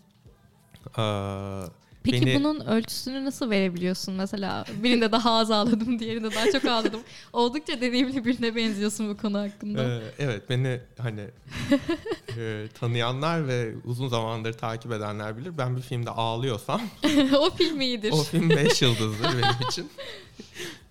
[0.98, 1.62] Ee,
[2.04, 4.64] Peki beni- bunun ölçüsünü nasıl verebiliyorsun mesela?
[4.82, 7.00] Birinde daha az ağladım, diğerinde daha çok ağladım.
[7.32, 9.82] Oldukça deneyimli birine benziyorsun bu konu hakkında.
[9.82, 11.20] Ee, evet beni hani
[12.38, 15.58] e, tanıyanlar ve uzun zamandır takip edenler bilir.
[15.58, 16.80] Ben bir filmde ağlıyorsam
[17.38, 18.12] o film iyidir.
[18.12, 19.90] o film 5 yıldızdır benim için.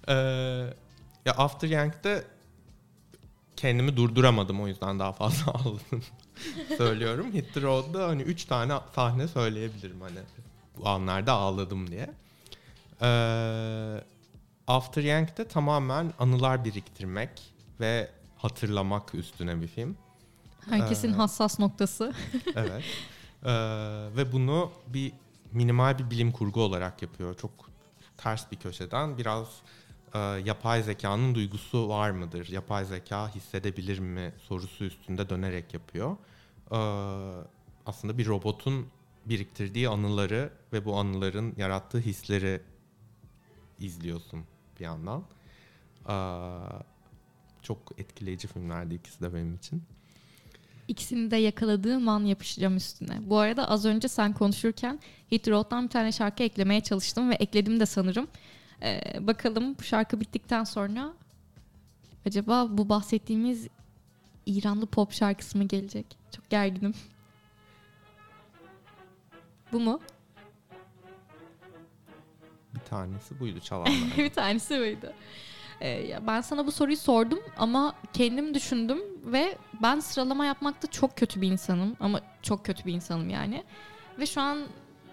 [0.08, 0.14] Ee,
[1.26, 2.26] ya After Yang'de
[3.56, 6.04] kendimi durduramadım o yüzden daha fazla ağladım
[6.78, 7.34] söylüyorum.
[7.34, 10.20] Hit the Road'da hani 3 tane sahne söyleyebilirim hani
[10.78, 12.10] bu anlarda ağladım diye.
[13.02, 14.04] Ee,
[14.68, 17.30] After Yang'de tamamen anılar biriktirmek
[17.80, 19.98] ve hatırlamak üstüne bir film.
[20.70, 22.14] Herkesin Ee, hassas noktası.
[22.56, 22.84] Evet.
[23.44, 23.50] Ee,
[24.18, 25.14] ve bunu bir
[25.52, 27.38] minimal bir bilim kurgu olarak yapıyor.
[27.38, 27.52] Çok
[28.18, 29.48] ters bir köşeden biraz
[30.14, 32.48] e, yapay zekanın duygusu var mıdır?
[32.48, 36.18] Yapay zeka hissedebilir mi sorusu üstünde dönerek yapıyor.
[36.72, 36.78] Ee,
[37.86, 38.88] aslında bir robotun
[39.26, 42.62] biriktirdiği anıları ve bu anıların yarattığı hisleri
[43.80, 44.44] izliyorsun
[44.80, 45.24] bir yandan.
[46.10, 46.14] Ee,
[47.62, 49.84] çok etkileyici filmlerdi ikisi de benim için.
[50.88, 53.30] İkisini de yakaladığım an yapışacağım üstüne.
[53.30, 55.00] Bu arada az önce sen konuşurken
[55.32, 58.28] Hit Road'dan bir tane şarkı eklemeye çalıştım ve ekledim de sanırım.
[58.84, 61.14] Ee, bakalım bu şarkı bittikten sonra
[62.26, 63.68] acaba bu bahsettiğimiz
[64.46, 66.06] İranlı pop şarkısı mı gelecek?
[66.36, 66.94] Çok gerginim.
[69.72, 70.00] Bu mu?
[72.76, 73.94] Bir tanesi buydu çalanlar.
[74.18, 75.14] bir tanesi buydu.
[75.82, 81.18] Ee, ya ben sana bu soruyu sordum ama kendim düşündüm ve ben sıralama yapmakta çok
[81.18, 83.64] kötü bir insanım ama çok kötü bir insanım yani.
[84.20, 84.64] Ve şu an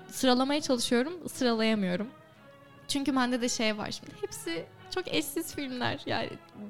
[0.08, 2.08] sıralamaya çalışıyorum, sıralayamıyorum.
[2.89, 4.12] Çünkü bende de şey var şimdi.
[4.20, 6.28] Hepsi çok eşsiz filmler yani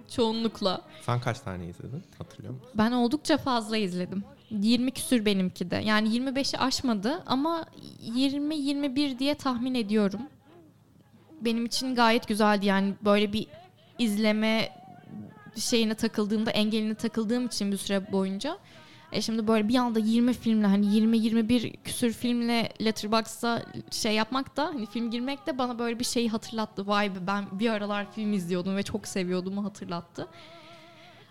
[0.09, 0.81] çoğunlukla.
[1.07, 2.03] Sen kaç tane izledin?
[2.19, 2.71] Hatırlıyor musun?
[2.75, 4.25] Ben oldukça fazla izledim.
[4.51, 5.77] 20 küsür benimki de.
[5.77, 7.65] Yani 25'i aşmadı ama
[8.03, 10.21] 20-21 diye tahmin ediyorum.
[11.41, 13.47] Benim için gayet güzeldi yani böyle bir
[13.99, 14.79] izleme
[15.57, 18.59] şeyine takıldığımda, engeline takıldığım için bir süre boyunca
[19.13, 24.67] e şimdi böyle bir anda 20 filmle hani 20-21 küsür filmle Letterboxd'a şey yapmak da
[24.67, 26.87] hani film girmek de bana böyle bir şeyi hatırlattı.
[26.87, 30.27] Vay be ben bir aralar film izliyordum ve çok seviyordum hatırlattı.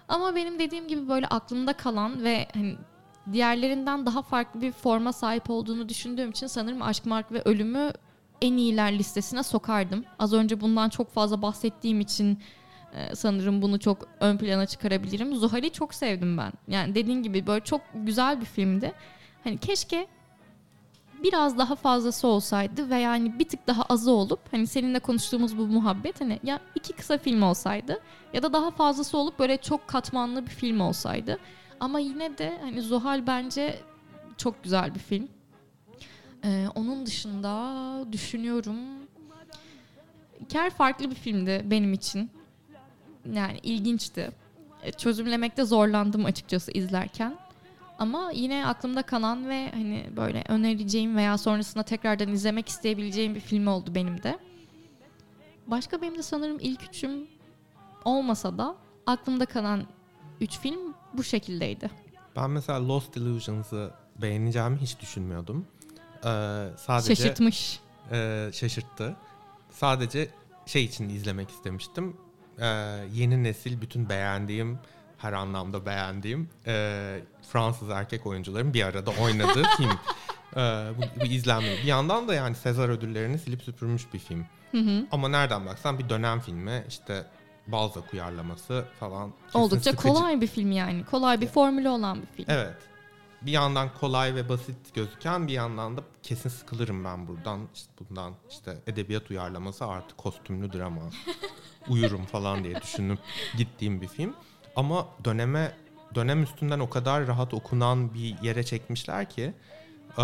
[0.07, 2.75] Ama benim dediğim gibi böyle aklımda kalan ve hani
[3.31, 7.93] diğerlerinden daha farklı bir forma sahip olduğunu düşündüğüm için sanırım Aşk, Mark ve Ölüm'ü
[8.41, 10.05] en iyiler listesine sokardım.
[10.19, 12.39] Az önce bundan çok fazla bahsettiğim için
[12.93, 15.35] e, sanırım bunu çok ön plana çıkarabilirim.
[15.35, 16.51] Zuhal'i çok sevdim ben.
[16.67, 18.93] Yani dediğin gibi böyle çok güzel bir filmdi.
[19.43, 20.07] Hani keşke
[21.23, 25.67] biraz daha fazlası olsaydı ve yani bir tık daha azı olup hani seninle konuştuğumuz bu
[25.67, 28.01] muhabbet hani ya iki kısa film olsaydı
[28.33, 31.39] ya da daha fazlası olup böyle çok katmanlı bir film olsaydı.
[31.79, 33.79] Ama yine de hani Zuhal bence
[34.37, 35.27] çok güzel bir film.
[36.43, 38.77] Ee, onun dışında düşünüyorum.
[40.49, 42.31] Ker farklı bir filmdi benim için.
[43.33, 44.31] Yani ilginçti.
[44.83, 47.37] E, çözümlemekte zorlandım açıkçası izlerken.
[47.99, 53.67] Ama yine aklımda kalan ve hani böyle önereceğim veya sonrasında tekrardan izlemek isteyebileceğim bir film
[53.67, 54.39] oldu benim de.
[55.67, 57.27] Başka benim de sanırım ilk üçüm
[58.05, 58.75] olmasa da
[59.05, 59.83] aklımda kalan
[60.41, 61.91] üç film bu şekildeydi.
[62.35, 65.67] Ben mesela Lost Illusions'ı beğeneceğimi hiç düşünmüyordum.
[66.17, 67.79] Ee, sadece Şaşırtmış.
[68.11, 69.15] e, şaşırttı.
[69.71, 70.29] Sadece
[70.65, 72.17] şey için izlemek istemiştim.
[72.59, 72.65] Ee,
[73.13, 74.79] yeni nesil bütün beğendiğim
[75.17, 77.19] her anlamda beğendiğim e,
[77.51, 79.99] Fransız erkek oyuncuların bir arada oynadığı film.
[80.55, 81.77] Ee, bu, bu izlenmeli.
[81.77, 84.45] Bir yandan da yani Sezar ödüllerini silip süpürmüş bir film.
[84.71, 85.07] Hı hı.
[85.11, 87.25] Ama nereden baksan bir dönem filmi işte
[87.67, 89.33] Balzac uyarlaması falan.
[89.53, 90.13] Oldukça sıkıcı.
[90.13, 91.05] kolay bir film yani.
[91.05, 92.45] Kolay bir formülü olan bir film.
[92.49, 92.75] Evet.
[93.41, 98.33] Bir yandan kolay ve basit gözüken bir yandan da kesin sıkılırım ben buradan işte bundan
[98.49, 101.01] işte edebiyat uyarlaması artı kostümlü drama
[101.89, 103.19] uyurum falan diye düşünüp
[103.57, 104.33] gittiğim bir film.
[104.75, 105.71] Ama döneme
[106.15, 109.53] dönem üstünden o kadar rahat okunan bir yere çekmişler ki
[110.17, 110.23] eee,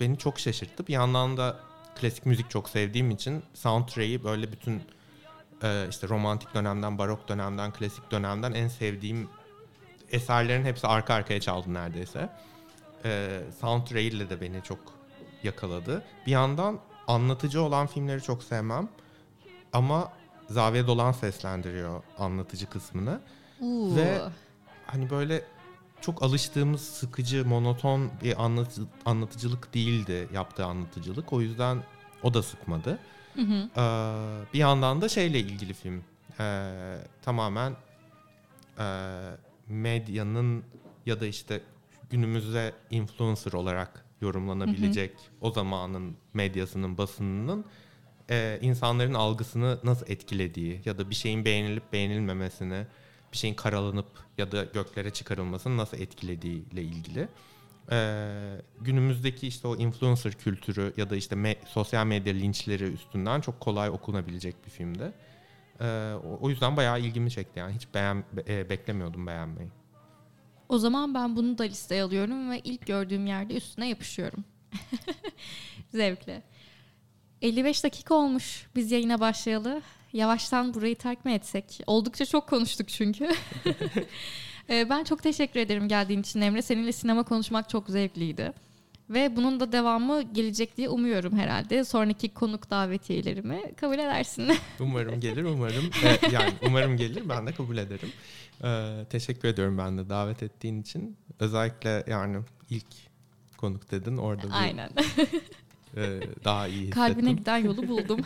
[0.00, 0.86] beni çok şaşırttı.
[0.86, 1.56] Bir yandan da
[2.00, 4.82] klasik müzik çok sevdiğim için soundtrack'i böyle bütün
[5.62, 9.28] eee, işte romantik dönemden, barok dönemden, klasik dönemden en sevdiğim
[10.12, 12.28] eserlerin hepsi arka arkaya çaldı neredeyse.
[13.04, 14.78] Ee, soundtrack ile de beni çok
[15.42, 16.02] yakaladı.
[16.26, 18.88] Bir yandan anlatıcı olan filmleri çok sevmem.
[19.72, 20.12] Ama
[20.52, 23.20] Zaviye Dolan seslendiriyor anlatıcı kısmını.
[23.60, 23.96] Uuu.
[23.96, 24.20] Ve
[24.86, 25.44] hani böyle
[26.00, 31.32] çok alıştığımız sıkıcı, monoton bir anlatı, anlatıcılık değildi yaptığı anlatıcılık.
[31.32, 31.82] O yüzden
[32.22, 32.98] o da sıkmadı.
[33.34, 33.68] Hı hı.
[33.76, 36.04] Ee, bir yandan da şeyle ilgili film.
[36.40, 37.76] Ee, tamamen
[38.78, 38.86] e,
[39.68, 40.64] medyanın
[41.06, 41.60] ya da işte
[42.10, 47.64] günümüzde influencer olarak yorumlanabilecek o zamanın medyasının basınının
[48.30, 52.86] e, insanların algısını nasıl etkilediği ya da bir şeyin beğenilip beğenilmemesini,
[53.32, 54.06] bir şeyin karalanıp
[54.38, 57.28] ya da göklere çıkarılmasını nasıl etkilediği ile ilgili.
[57.90, 63.60] Ee, günümüzdeki işte o influencer kültürü ya da işte me- sosyal medya linçleri üstünden çok
[63.60, 65.12] kolay okunabilecek bir filmdi.
[65.80, 69.68] Ee, o- yüzden bayağı ilgimi çekti yani hiç beğen be- e, beklemiyordum beğenmeyi.
[70.68, 74.44] O zaman ben bunu da listeye alıyorum ve ilk gördüğüm yerde üstüne yapışıyorum.
[75.90, 76.42] Zevkle.
[77.42, 79.82] 55 dakika olmuş biz yayına başlayalı.
[80.12, 81.80] Yavaştan burayı terk mi etsek?
[81.86, 83.28] Oldukça çok konuştuk çünkü.
[84.70, 86.62] Ee, ben çok teşekkür ederim geldiğin için Emre.
[86.62, 88.52] Seninle sinema konuşmak çok zevkliydi.
[89.10, 91.84] Ve bunun da devamı gelecek diye umuyorum herhalde.
[91.84, 94.52] Sonraki konuk davetiyelerimi kabul edersin.
[94.80, 98.12] Umarım gelir umarım e, yani umarım gelir ben de kabul ederim.
[98.64, 101.16] Ee, teşekkür ediyorum ben de davet ettiğin için.
[101.40, 102.38] Özellikle yani
[102.70, 102.86] ilk
[103.56, 104.90] konuk dedin orada Aynen.
[105.96, 107.02] e, daha iyi hissettim.
[107.02, 108.20] Kalbine giden yolu buldum.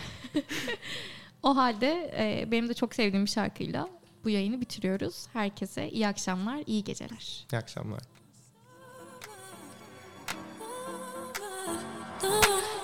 [1.42, 3.88] o halde e, benim de çok sevdiğim bir şarkıyla
[4.24, 5.26] bu yayını bitiriyoruz.
[5.32, 7.46] Herkese iyi akşamlar, iyi geceler.
[7.52, 8.00] İyi akşamlar.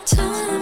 [0.06, 0.61] Time